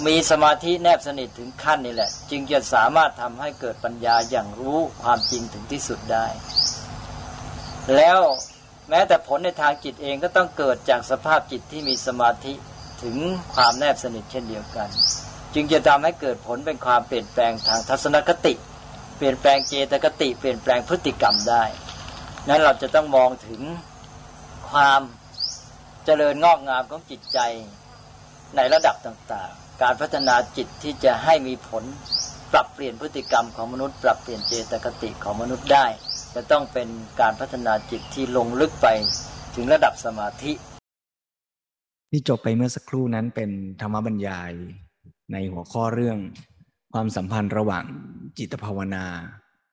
[0.07, 6.25] มีสมาธิแนบสนิทถึงขั้นนี่แหละ จึงจะสามารถทำให้เกิดปัญญาอย่างรู้ความจริงถึงที่สุดได้
[7.95, 8.19] แล้ว
[8.89, 12.53] แม้แต่ผลในทางจิตเองก็ต้องเกิดจากสภาพจิตที่มีสมาธิ
[13.03, 13.17] ถึง
[13.53, 14.89] ความแนบสนิทเช่นเดียวกัน
[15.53, 18.53] จึงจะทำให้เกิดผลเป็นความเปลี่ยนแปลงทางทัศนคติ
[19.17, 21.63] เปลี่ยนแปลงเจตคติ เปลี่ยนแปลงพฤติกรรมได้
[22.49, 23.61] นั้นเราจะต้องมองถึง
[24.69, 25.01] ความ
[26.05, 27.39] เจริญงอกงามของจิตใจ
[28.55, 31.83] ในระดับต่างๆ การพัฒนาจิตที่จะให้มีผล
[32.51, 35.85] ปรับเปลี่ยนพฤติกรรมของมนุษย์ ปรับเปลี่ยนเจตคติของมนุษย์ได้
[36.35, 36.87] จะต้องเป็น
[37.21, 38.87] การพัฒนาจิตที่ลงลึกไป
[39.55, 40.53] ถึงระดับสมาธิ
[42.11, 43.49] ที่จบไปเมื่อสักครู่นั้นเป็น
[43.81, 44.53] ธรรมบรรยาย
[45.31, 46.17] ในหัวข้อเรื่อง
[46.93, 47.85] ความสัมพันธ์ระหว่าง
[48.37, 49.05] จิตภาวนา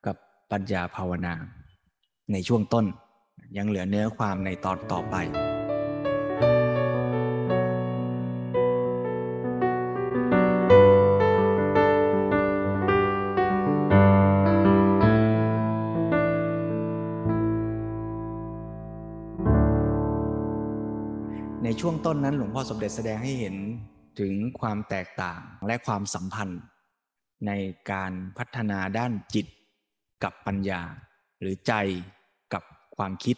[0.07, 0.17] กับ
[0.53, 1.35] ปัญญาภาวนา
[2.33, 2.87] ในช่วงต้น
[3.57, 5.17] ยังเหลือเนื้อความในตอนต่อไป
[21.65, 23.57] ในช่วงต้นนั้นหลวงพ่อสมเด็จแสดงให้เห็น
[24.19, 26.63] ถึงความแตกต่างและความสัมพันธ์
[27.47, 27.53] ใน
[27.93, 29.47] การพัฒนาด้านจิต
[30.23, 30.83] กับปัญญา
[31.41, 31.73] หรือใจ
[32.53, 32.63] กับ
[32.97, 33.37] ความคิด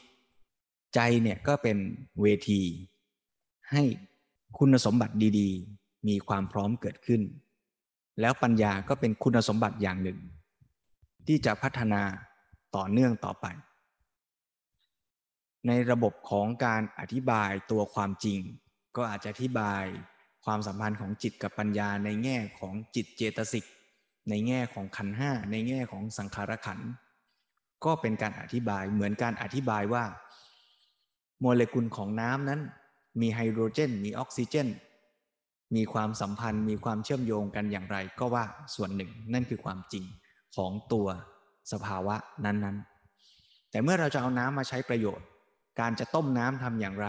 [0.95, 1.79] ใจเนี่ยก็เป็น
[2.21, 2.63] เวที
[3.71, 3.83] ให้
[4.59, 7.23] คุณสมบัติดีๆ มีความพร้อมเกิดขึ้น
[8.21, 10.19] แล้วปัญญาก็เป็นคุณสมบัติอย่างหนึ่ง
[11.27, 12.03] ที่จะพัฒนา
[12.77, 13.47] ต่อเนื่องต่อไป
[15.67, 18.39] ในระบบของการอธิบายตัวความจริง
[18.97, 19.85] ก็อาจจะอธิบาย
[20.45, 23.65] ความสัมพันธ์ของจิตกับปัญญาในแง่ของจิตเจตสิก
[24.31, 26.79] ในแง่ของขันห้าในแง่ของสังขารขัน
[27.85, 30.05] ก็เป็นการอธิบายเหมือนการอธิบายว่า
[31.41, 32.61] โมเลกุลของน้ำนั้น
[33.21, 34.69] มีไฮโดรเจน มีออกซิเจน
[35.77, 40.05] มีความสัมพันธ์ มีความเชื่อมโยงกันอย่างไร ก็ว่าส่วนหนึ่งนั่นคือความจริง
[40.57, 41.09] ของตัว
[41.73, 45.27] สภาวะนั้นๆ แต่เมื่อเราจะเอาน้ำมาใช้ประโยชน์
[45.81, 47.09] การจะต้มน้ำทำอย่างไร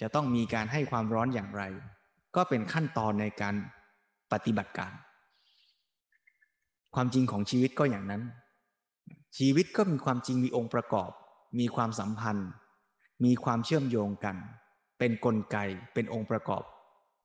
[0.00, 1.62] จะต้องมีการให้ความร้อนอย่างไร
[2.36, 3.54] ก็เป็นขั้นตอนในการ
[4.32, 4.92] ปฏิบัติการ
[6.94, 8.22] ความจริงของชีวิตก็อย่างนั้น
[9.38, 11.10] ชีวิตก็มีความจริงมีองค์ประกอบ
[11.58, 12.48] มีความสัมพันธ์
[13.24, 14.36] มีความเชื่อมโยงกัน
[14.98, 15.56] เป็นนกลไก
[15.94, 16.62] เป็นองค์ประกอบ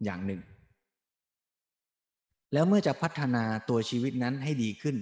[0.03, 0.41] อย่างหนึ่ง
[2.53, 4.97] แล้วเมื่อจะพัฒนาตัวชีวิตนั้นให้ดีขึ้น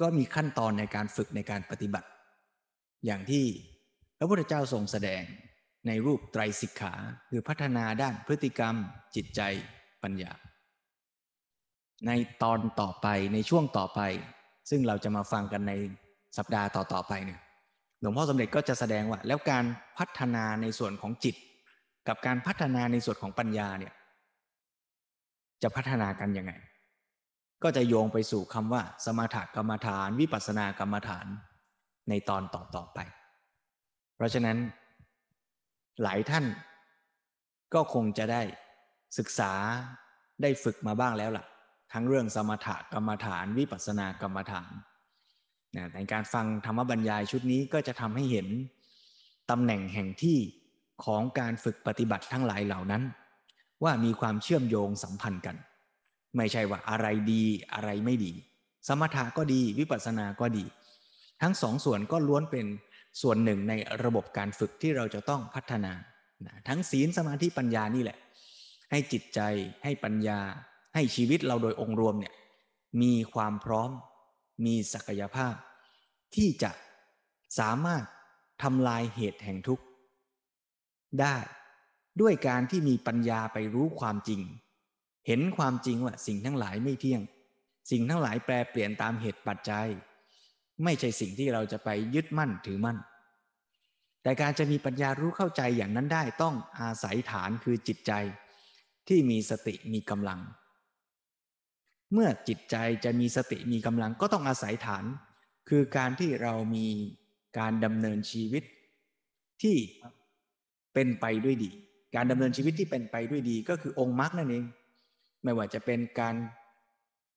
[0.00, 2.08] ก็มีขั้นตอนในการฝึกในการปฏิบัติ
[3.06, 3.44] อย่างที่
[4.18, 5.22] พระพุทธเจ้าทรงแสดง
[5.86, 6.94] ในรูปไตรสิกขา
[7.30, 8.74] คือพัฒนาด้านพฤติกรรม
[9.14, 9.40] จิตใจ
[10.02, 10.32] ปัญญา
[12.06, 12.10] ใน
[12.42, 14.00] ตอนต่อไปในช่วงต่อไป
[14.70, 15.72] ซึ่งเราจะมาฟังกันใน
[16.38, 17.40] สัปดาห์ต่อๆไปเนี่ย
[18.00, 19.64] หลวงพ่อสมเด็จก็จะแสดงว่า แล้วการ
[19.98, 21.36] พัฒนาในส่วนของจิต
[22.08, 23.94] กับการพัฒนาในส่วนของปัญญาเนี่ย
[25.62, 26.52] จะพัฒนากันยังไง
[27.62, 31.26] ก็จะโยงไปสู่คำว่า สมถกรรมฐาน วิปัสสนากรรมฐาน
[32.08, 32.98] ในตอนต่อต่อไป
[34.16, 34.56] เพราะฉะนั้น
[36.02, 36.44] หลายท่าน
[37.74, 38.42] ก็คงจะได้
[39.18, 39.52] ศึกษา
[40.42, 41.44] ได้ฝึกมาบ้างแล้วล่ะ
[41.92, 44.72] ทั้งเรื่องสมถกรรมฐานวิปัสสนากรรมฐาน
[45.76, 48.48] นะในการฟังธรรมบรรยายชุดนี้ก็จะทำให้เห็น
[49.50, 50.38] ตำแหน่งแห่งที่
[51.04, 53.02] ของการฝึกปฏิบัติทั้งหลายเหล่านั้น
[53.84, 55.56] ว่ามีความเชื่อมโยงสัมพันธ์กัน
[56.36, 58.32] ไม่ใช่ว่าอะไรดีอะไรไม่ดี
[58.88, 60.64] สมถะก็ดีวิปัสสนาก็ดี
[61.42, 62.66] ทั้งสองส่วนก็ล้วนเป็น
[63.22, 63.72] ส่วนหนึ่งใน
[64.04, 65.92] ระบบการฝึกที่เราจะต้องพัฒนา
[66.68, 68.18] ทั้งศีลสมาธิปัญญานี่แหละ
[68.90, 69.40] ให้จิตใจ
[69.84, 70.40] ให้ปัญญา
[70.94, 72.34] ให้ชีวิตเราโดยองค์รวมเนี่ย
[73.02, 73.90] มีความพร้อม
[74.66, 75.54] มีศักยภาพ
[76.34, 76.70] ที่จะ
[77.58, 78.04] สามารถ
[78.62, 79.84] ทำลายเหตุแห่งทุกข์
[81.20, 81.36] ได้
[82.20, 84.40] ด้วยการที่มีปัญญาไปรู้ความจริง
[85.26, 87.22] เห็นความจริงว่าสิ่งทั้งหลายไม่เที่ยง
[87.90, 89.88] สิ่งทั้งหลายแปรเปลี่ยนตามเหตุปัจจัย
[90.84, 92.98] ไม่ใช่สิ่งที่เราจะไปยึดมั่นถือมั่น
[94.22, 98.12] แต่การจะมีปัญญารู้เข้าใจอย่างนั้นได้ต้องอาศัยฐานคือจิตใจ
[99.08, 100.40] ที่มีสติมีกำลัง
[102.12, 105.04] เมื่อจิตใจจะมีสติมีกำลังก็ต้องอาศัยฐาน
[105.68, 106.86] คือการที่เรามี
[107.58, 108.64] การดำเนินชีวิต
[109.62, 109.76] ที่
[110.94, 111.70] เป็นไปด้วยดี
[112.16, 114.64] การดำเนินชีวิตที่เป็นไปด้วยดีก็คือองค์มรรคนั่นเอง
[115.44, 116.34] ไม่ว่าจะเป็นการ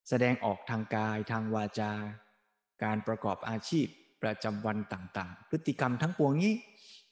[0.09, 1.91] แสดงออกทางกายทางวาจา
[2.83, 3.87] การประกอบอาชีพ
[4.23, 6.53] ประจำวันต่างๆ พฤติกรรมทั้งปวงนี้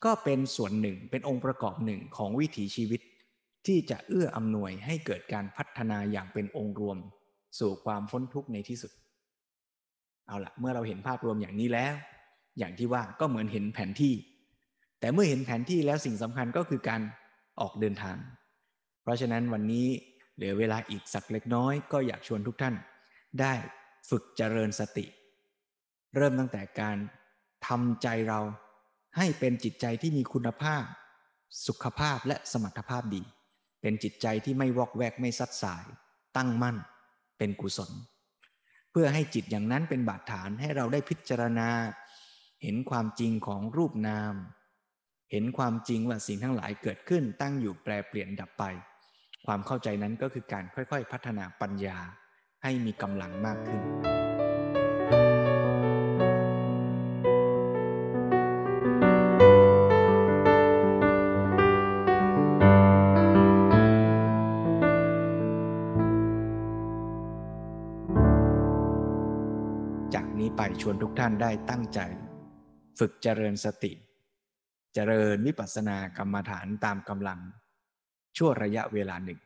[0.05, 3.01] ก็เป็นส่วนหนึ่งเป็นองค์ประกอบหนึ่งของวิถีชีวิต
[3.68, 6.97] ที่จะเอื้ออำนวยให้เกิดการพัฒนาอย่างเป็นองค์รวม
[7.59, 8.91] สู่ความพ้นทุกข์ในที่สุด
[10.28, 11.93] เอาละเมื่อเราเห็นภาพรวมอย่างนี้แล้ว
[12.57, 14.13] อย่างที่ว่าก็เหมือนเห็นแผนที่
[14.99, 17.01] แต่เมื่อเห็นแผนที่แล้วสิ่งสำคัญก็คือการ
[17.61, 18.18] ออกเดินทาง
[19.03, 19.88] เพราะฉะนั้นวันนี้
[20.36, 22.76] เหลือเวลาอีกสักเล็กน้อยก็อยากชวนทุกท่าน
[23.41, 23.53] ได้
[24.09, 25.05] ฝึกเจริญสติ
[26.15, 26.97] เริ่มตั้งแต่การ
[27.67, 28.39] ทำใจเรา
[29.17, 30.83] ให้เป็นจิตใจที่มีคุณภาพ
[31.67, 33.23] สุขภาพและสมรรถภาพดี
[33.81, 35.85] เป็นจิตใจที่ไม่วอกแวกไม่ซัดสาย
[36.37, 36.77] ตั้งมั่น
[37.37, 37.91] เป็นกุศล
[38.91, 41.69] เพื่อให้จิตอย่างนั้นเป็นบาดฐานให้เราได้พิจารณา
[42.63, 44.33] เห็นความจริงของรูปนาม
[45.31, 48.63] เห็นความจริงว่าสิ่งทั้งหลายเกิดขึ้นตั้งอยู่แปรเปลี่ยนดับไป
[49.45, 51.97] ความเข้าใจนั้นก็คือการค่อยๆ พัฒนาปัญญา
[52.63, 54.16] ให้มีกำลังมากขึ้น
[70.82, 71.99] ชวนทุกท่านได้ตั้งใจ
[72.99, 73.91] ฝึกเจริญสติ
[74.93, 77.39] เจริญวิปัสสนากรรมฐานตามกำลัง
[78.38, 79.39] ชั่วระยะเวลาหนึ่ง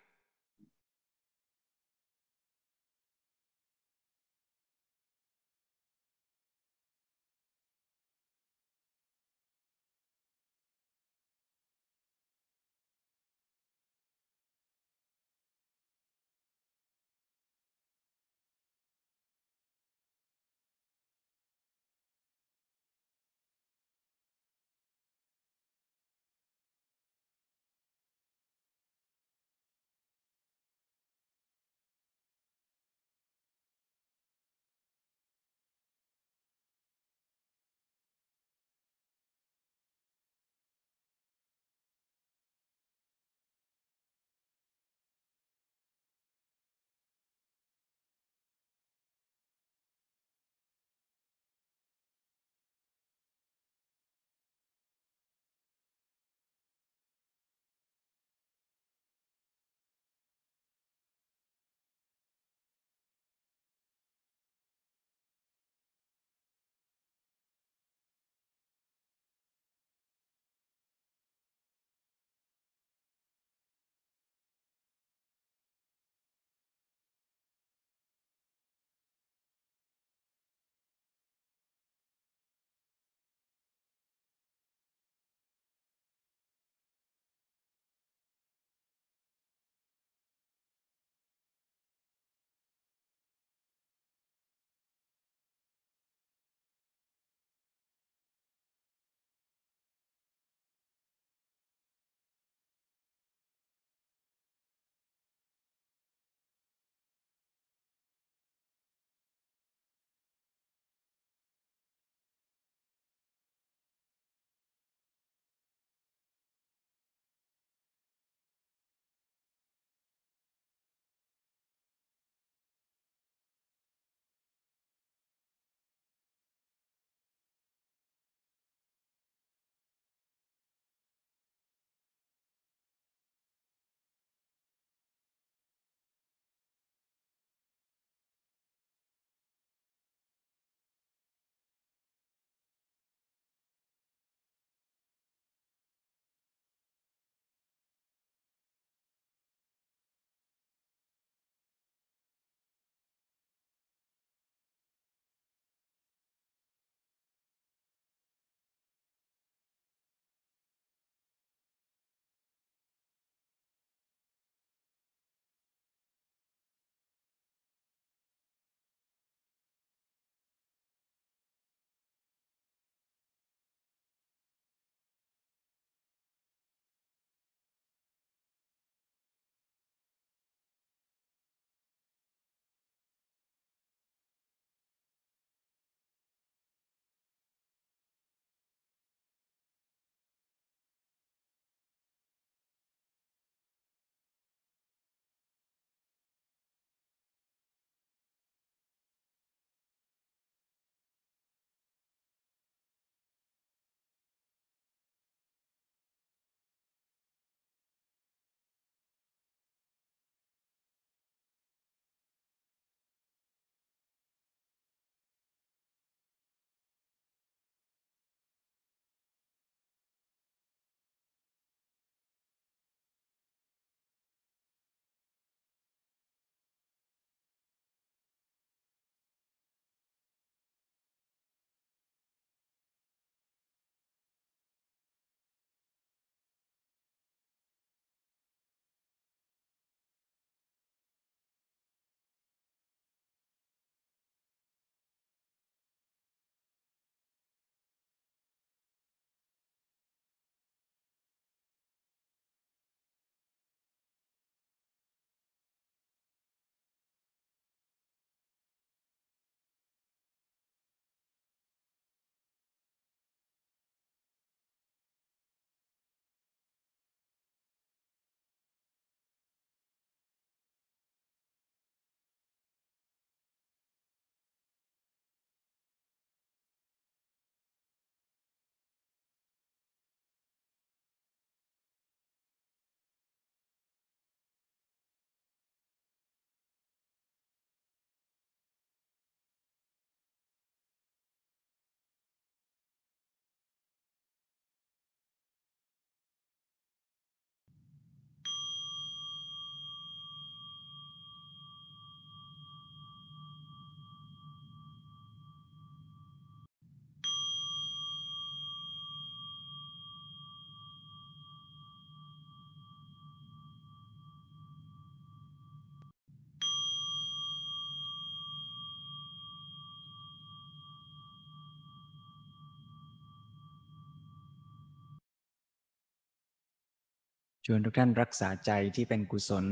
[327.65, 329.65] ชวนทุกท่านรักษาใจที่เป็นกุศล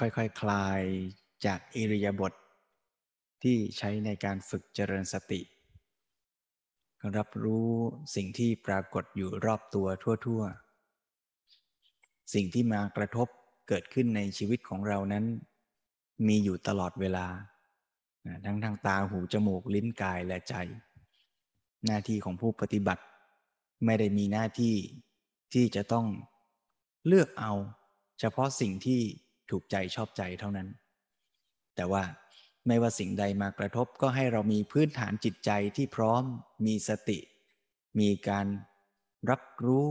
[0.00, 0.80] ค่อยๆคคลาย
[1.46, 2.36] จากอิริยาบถท
[3.42, 5.40] ที่ใช้ในการฝึกเจริญสติ
[7.16, 7.68] รับรู้
[8.14, 9.86] สิ่งที่ปรากฏอยู่รอบตัว
[10.24, 10.42] ทั่ว
[11.18, 13.28] ๆ สิ่งที่มากระทบ
[13.68, 15.24] เกิดขึ้นในชีวิตของเรานั้น
[16.26, 17.26] มีอยู่ตลอดเวลา
[18.44, 20.54] ทั้งทางตาหูจมูกลิ้นกายและใจ
[21.86, 23.04] หน้าที่ของผู้ปฏิบัติ
[23.84, 24.74] ไม่ได้มีหน้าที่
[25.52, 26.06] ที่จะต้อง
[27.06, 27.52] เลือกเอา
[28.20, 29.00] เฉพาะสิ่งที่
[29.50, 30.68] ถูกใจชอบใจเท่านั้น
[31.76, 32.04] แต่ว่า
[32.66, 36.22] ไม่ว่าสิ่งใดมากระทบก็ให้เรามีพื้นฐานจิตใจที่พร้อม
[36.66, 37.18] มีสติ
[38.00, 38.46] มีการ
[39.30, 39.86] รับรู้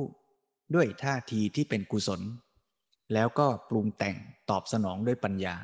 [0.75, 2.21] ด้วยท่าทีที่เป็นกุศล
[3.13, 4.17] แล้วก็ปรุงแต่ง
[4.49, 5.55] ตอบสนองด้วยปัญญา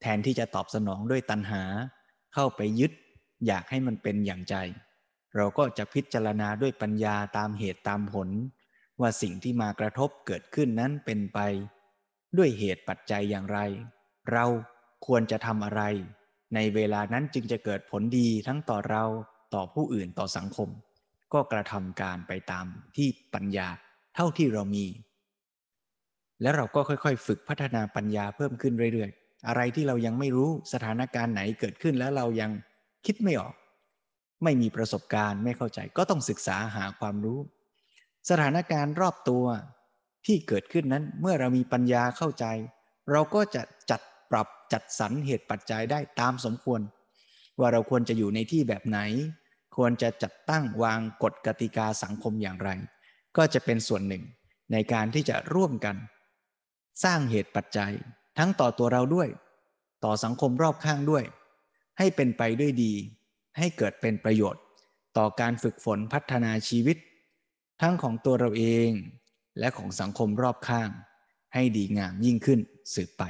[0.00, 1.62] แทนที่จะตอบสนองด้วยตัณหา
[2.34, 2.92] เข้าไปยึด
[3.46, 4.54] อยากให้มันเป็นอย่างใจ
[5.36, 8.28] เราก็จะพิจารณาด้วยปัญญาตามเหตุตามผล
[9.00, 11.38] ว่าสิ่งที่มากระทบเกิดขึ้นนั้นเป็นไป
[12.36, 13.58] ด้วยเหตุปัจจัยอย่างไร
[14.32, 14.44] เรา
[15.06, 15.82] ควรจะทำอะไร
[16.54, 19.04] ในเวลานั้นจึงจะเกิดผลดีทั้งต่อเรา
[19.54, 20.68] ต่อผู้อื่นต่อสังคม
[21.32, 23.68] ก็กระทำการไปตามที่ปัญญา
[24.14, 24.86] เท่าที่เรามี
[26.42, 32.50] แล้วเราก็ค่อยๆ ฝึกพัฒนาปัญญาเพิ่มขึ้นเรื่อยๆ อะไรที่เรายังไม่รู้สถานการณ์ไหนเกิดขึ้นแล้วเรายัง
[33.06, 33.54] คิดไม่ออก
[34.44, 37.38] ไม่มีประสบการณ์ไม่เข้าใจก็ต้องศึกษาหาความรู้
[38.28, 39.44] สถานการณ์รอบตัว
[40.26, 42.46] ที่เกิดขึ้นนั้นเมื่อเรามีปัญญาเข้าใจ
[43.10, 44.00] เราก็จะจัด
[44.30, 46.80] ปรับจัดสรรเหตุปัจจัยได้ตามสมควร
[47.58, 48.98] ว่าเราควรจะอยู่ในที่แบบไหน
[49.76, 52.70] ควรจะจัดตั้งวางกฎกติกาสังคมอย่างไร
[53.36, 54.24] ก็จะเป็นส่วนหนึ่ง
[54.72, 55.96] ในการที่จะร่วมกัน
[57.04, 57.92] สร้างเหตุปัจจัย
[58.38, 59.28] ทั้งต่อตัวเราด้วย
[60.04, 61.24] ต่อสังคมรอบข้างด้วย
[61.98, 62.92] ให้เป็นไปด้วยดี
[63.58, 64.62] ให้เกิดเป็นประโยชน์
[65.16, 66.96] ต่อการฝึกฝนพัฒนาชีวิต
[67.82, 68.90] ทั้งของตัวเราเอง
[69.58, 70.90] และของสังคมรอบข้าง
[71.54, 72.60] ให้ดีงามยิ่งขึ้น
[72.94, 73.22] สืบไป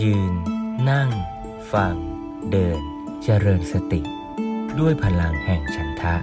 [0.00, 0.34] ยืน
[0.90, 1.10] นั่ง
[1.72, 1.96] ฟัง
[2.50, 2.80] เดิน
[3.22, 4.00] เจริญสติ
[4.80, 6.14] ด้วยพลังแห่งฉันทะ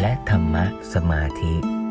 [0.00, 1.83] และธรรมะสมาธิ